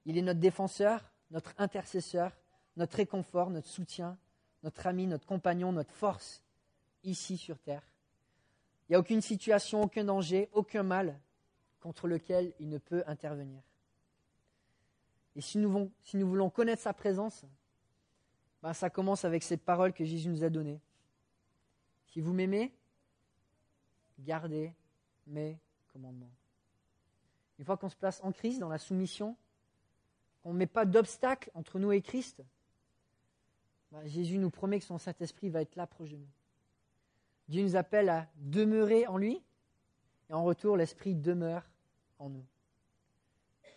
Il 0.05 0.17
est 0.17 0.21
notre 0.21 0.39
défenseur, 0.39 1.11
notre 1.31 1.53
intercesseur, 1.57 2.31
notre 2.77 2.97
réconfort, 2.97 3.49
notre 3.49 3.67
soutien, 3.67 4.17
notre 4.63 4.87
ami, 4.87 5.07
notre 5.07 5.25
compagnon, 5.25 5.71
notre 5.71 5.91
force 5.91 6.43
ici 7.03 7.37
sur 7.37 7.59
terre. 7.59 7.83
Il 8.87 8.91
n'y 8.91 8.95
a 8.95 8.99
aucune 8.99 9.21
situation, 9.21 9.83
aucun 9.83 10.03
danger, 10.03 10.49
aucun 10.53 10.83
mal 10.83 11.19
contre 11.79 12.07
lequel 12.07 12.53
il 12.59 12.69
ne 12.69 12.77
peut 12.77 13.03
intervenir. 13.07 13.61
Et 15.35 15.41
si 15.41 15.57
nous, 15.57 15.91
voulons, 16.13 16.49
connaître 16.49 16.81
sa 16.81 16.93
présence, 16.93 17.43
ben 18.61 18.73
ça 18.73 18.89
commence 18.89 19.25
avec 19.25 19.43
cette 19.43 19.63
parole 19.63 19.93
que 19.93 20.05
Jésus 20.05 20.29
nous 20.29 20.43
a 20.43 20.49
donnée. 20.49 20.79
Si 22.07 22.21
vous 22.21 22.33
m'aimez, 22.33 22.73
gardez 24.19 24.73
mes 25.25 25.59
commandements. 25.91 26.31
Une 27.57 27.65
fois 27.65 27.77
qu'on 27.77 27.89
se 27.89 27.95
place 27.95 28.21
en 28.23 28.31
Christ, 28.31 28.59
dans 28.59 28.69
la 28.69 28.77
soumission, 28.77 29.35
qu'on 30.41 30.53
ne 30.53 30.57
met 30.59 30.67
pas 30.67 30.85
d'obstacle 30.85 31.49
entre 31.53 31.79
nous 31.79 31.91
et 31.91 32.01
Christ, 32.01 32.43
ben 33.91 34.05
Jésus 34.05 34.37
nous 34.37 34.49
promet 34.49 34.79
que 34.79 34.85
son 34.85 34.97
Saint-Esprit 34.97 35.49
va 35.49 35.61
être 35.61 35.75
là 35.75 35.87
proche 35.87 36.11
de 36.11 36.17
nous. 36.17 36.29
Dieu 37.47 37.63
nous 37.63 37.75
appelle 37.75 38.09
à 38.09 38.27
demeurer 38.37 39.07
en 39.07 39.17
lui, 39.17 39.41
et 40.29 40.33
en 40.33 40.43
retour, 40.43 40.77
l'Esprit 40.77 41.15
demeure 41.15 41.63
en 42.19 42.29
nous. 42.29 42.45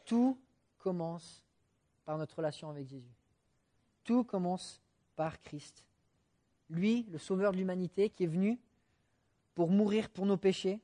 Tout 0.05 0.39
commence 0.79 1.45
par 2.05 2.17
notre 2.17 2.37
relation 2.37 2.71
avec 2.71 2.87
Jésus. 2.87 3.15
Tout 4.05 4.23
commence 4.23 4.81
par 5.17 5.43
Christ. 5.43 5.85
Lui, 6.71 7.05
le 7.11 7.19
Sauveur 7.19 7.53
de 7.53 7.57
l'humanité, 7.57 8.09
qui 8.09 8.25
est 8.25 8.29
venu 8.29 8.59
pour 9.55 9.71
mourir 9.71 10.11
pour 10.11 10.27
nos 10.27 10.37
péchés, 10.37 10.81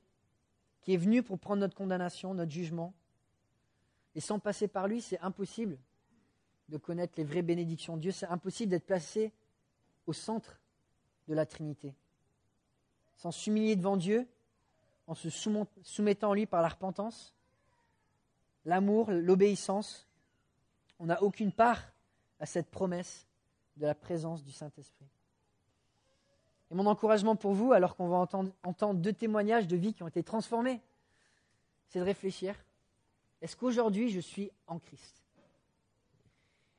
qui 0.80 0.94
est 0.94 0.98
venu 0.98 1.22
pour 1.22 1.38
prendre 1.38 1.60
notre 1.60 1.76
condamnation, 1.76 2.34
notre 2.34 2.50
jugement. 2.50 2.92
Et 4.14 4.20
sans 4.20 4.38
passer 4.38 4.66
par 4.66 4.88
lui, 4.88 5.00
c'est 5.00 5.20
impossible 5.20 5.78
de 6.68 6.78
connaître 6.78 7.14
les 7.16 7.24
vraies 7.24 7.42
bénédictions 7.42 7.96
de 7.96 8.02
Dieu, 8.02 8.12
c'est 8.12 8.26
impossible 8.26 8.70
d'être 8.70 8.86
placé 8.86 9.32
au 10.06 10.12
centre 10.12 10.58
de 11.28 11.34
la 11.34 11.46
Trinité. 11.46 11.94
Sans 13.22 13.30
s'humilier 13.30 13.76
devant 13.76 13.96
Dieu, 13.96 14.26
en 15.06 15.14
se 15.14 15.30
soumettant 15.30 16.32
à 16.32 16.34
lui 16.34 16.44
par 16.44 16.60
la 16.60 16.66
repentance, 16.66 17.32
l'amour, 18.64 19.12
l'obéissance, 19.12 20.08
on 20.98 21.06
n'a 21.06 21.22
aucune 21.22 21.52
part 21.52 21.92
à 22.40 22.46
cette 22.46 22.68
promesse 22.68 23.28
de 23.76 23.86
la 23.86 23.94
présence 23.94 24.42
du 24.42 24.50
Saint-Esprit. 24.50 25.06
Et 26.72 26.74
mon 26.74 26.84
encouragement 26.86 27.36
pour 27.36 27.52
vous, 27.52 27.72
alors 27.72 27.94
qu'on 27.94 28.08
va 28.08 28.16
entendre, 28.16 28.50
entendre, 28.64 28.98
deux 28.98 29.12
témoignages 29.12 29.68
de 29.68 29.76
vie 29.76 29.94
qui 29.94 30.02
ont 30.02 30.08
été 30.08 30.24
transformés, 30.24 30.80
c'est 31.90 32.00
de 32.00 32.04
réfléchir. 32.04 32.56
Est-ce 33.40 33.54
qu'aujourd'hui 33.54 34.10
je 34.10 34.18
suis 34.18 34.50
en 34.66 34.80
Christ? 34.80 35.22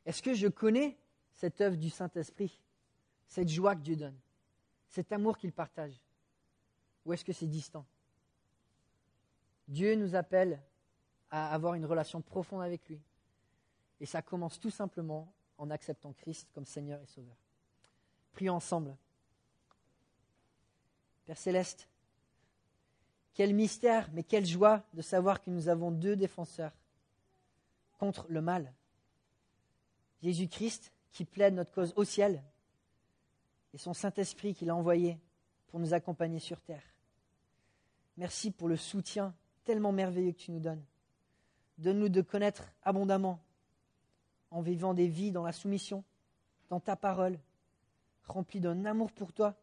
Est-ce 0.05 0.21
que 0.21 0.33
je 0.33 0.49
connais 0.49 0.97
cette 1.31 1.61
œuvre 1.61 1.77
du 1.77 1.89
Saint-Esprit, 1.89 2.61
cette 3.27 3.47
joie 3.47 3.77
que 3.77 3.81
Dieu 3.81 3.95
donne, 3.95 4.19
cet 4.89 5.13
amour 5.13 5.37
qu'il 5.37 5.53
partage? 5.53 6.01
Ou 7.05 7.13
est-ce 7.13 7.25
que 7.25 7.33
c'est 7.33 7.47
distant? 7.47 7.85
Dieu 9.67 9.95
nous 9.95 10.15
appelle 10.15 10.61
à 11.29 11.53
avoir 11.53 11.73
une 11.73 11.85
relation 11.85 12.21
profonde 12.21 12.61
avec 12.61 12.87
lui. 12.87 13.01
Et 13.99 14.05
ça 14.05 14.21
commence 14.21 14.59
tout 14.59 14.69
simplement 14.69 15.33
en 15.57 15.69
acceptant 15.69 16.13
Christ 16.13 16.49
comme 16.53 16.65
Seigneur 16.65 17.01
et 17.01 17.05
Sauveur. 17.07 17.35
Prions 18.33 18.55
ensemble. 18.55 18.95
Père 21.25 21.37
céleste, 21.37 21.87
quel 23.33 23.53
mystère, 23.53 24.09
mais 24.13 24.23
quelle 24.23 24.45
joie 24.45 24.83
de 24.93 25.01
savoir 25.01 25.41
que 25.41 25.49
nous 25.49 25.69
avons 25.69 25.89
deux 25.91 26.15
défenseurs 26.15 26.73
contre 27.97 28.25
le 28.29 28.41
mal. 28.41 28.73
Jésus-Christ 30.21 30.91
qui 31.11 31.25
plaide 31.25 31.53
notre 31.53 31.71
cause 31.71 31.93
au 31.95 32.03
ciel 32.03 32.43
et 33.73 33.77
son 33.77 33.93
Saint-Esprit 33.93 34.53
qu'il 34.53 34.69
a 34.69 34.75
envoyé 34.75 35.17
pour 35.67 35.79
nous 35.79 35.93
accompagner 35.93 36.39
sur 36.39 36.59
terre. 36.61 36.92
Merci 38.17 38.51
pour 38.51 38.67
le 38.67 38.77
soutien 38.77 39.33
tellement 39.63 39.91
merveilleux 39.91 40.33
que 40.33 40.37
tu 40.39 40.51
nous 40.51 40.59
donnes. 40.59 40.83
Donne-nous 41.77 42.09
de 42.09 42.21
connaître 42.21 42.71
abondamment 42.83 43.39
en 44.51 44.61
vivant 44.61 44.93
des 44.93 45.07
vies 45.07 45.31
dans 45.31 45.43
la 45.43 45.51
soumission, 45.51 46.03
dans 46.69 46.79
ta 46.79 46.95
parole, 46.95 47.39
remplis 48.25 48.59
d'un 48.59 48.85
amour 48.85 49.11
pour 49.11 49.33
toi 49.33 49.55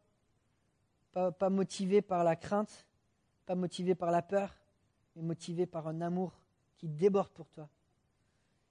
pas, 1.12 1.51
motivé 1.51 2.03
par 2.03 2.24
la 2.24 2.36
crainte, 2.36 2.86
pas 3.46 3.55
motivé 3.55 3.94
par 3.94 4.11
la 4.11 4.22
peur, 4.22 4.55
mais 5.16 5.22
motivé 5.22 5.66
par 5.66 5.88
un 5.88 6.01
amour 6.01 6.32
qui 6.76 6.88
déborde 6.88 7.30
pour 7.30 7.48
toi. 7.48 7.68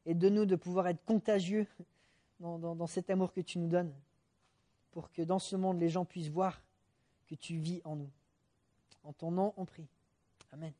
Et 0.05 0.13
de 0.13 0.29
nous 0.29 0.45
de 0.45 0.55
pouvoir 0.55 0.87
être 0.87 1.03
contagieux 1.05 1.67
dans 2.39 2.87
cet 2.87 3.09
amour 3.09 3.33
que 3.33 3.41
tu 3.41 3.59
nous 3.59 3.67
donnes, 3.67 3.93
pour 4.91 5.11
que 5.11 5.21
dans 5.21 5.39
ce 5.39 5.55
monde, 5.55 5.79
les 5.79 5.89
gens 5.89 6.05
puissent 6.05 6.29
voir 6.29 6.61
que 7.27 7.35
tu 7.35 7.57
vis 7.57 7.81
en 7.83 7.97
nous. 7.97 8.09
En 9.03 9.13
ton 9.13 9.31
nom, 9.31 9.53
on 9.57 9.65
prie. 9.65 9.87
Amen. 10.53 10.73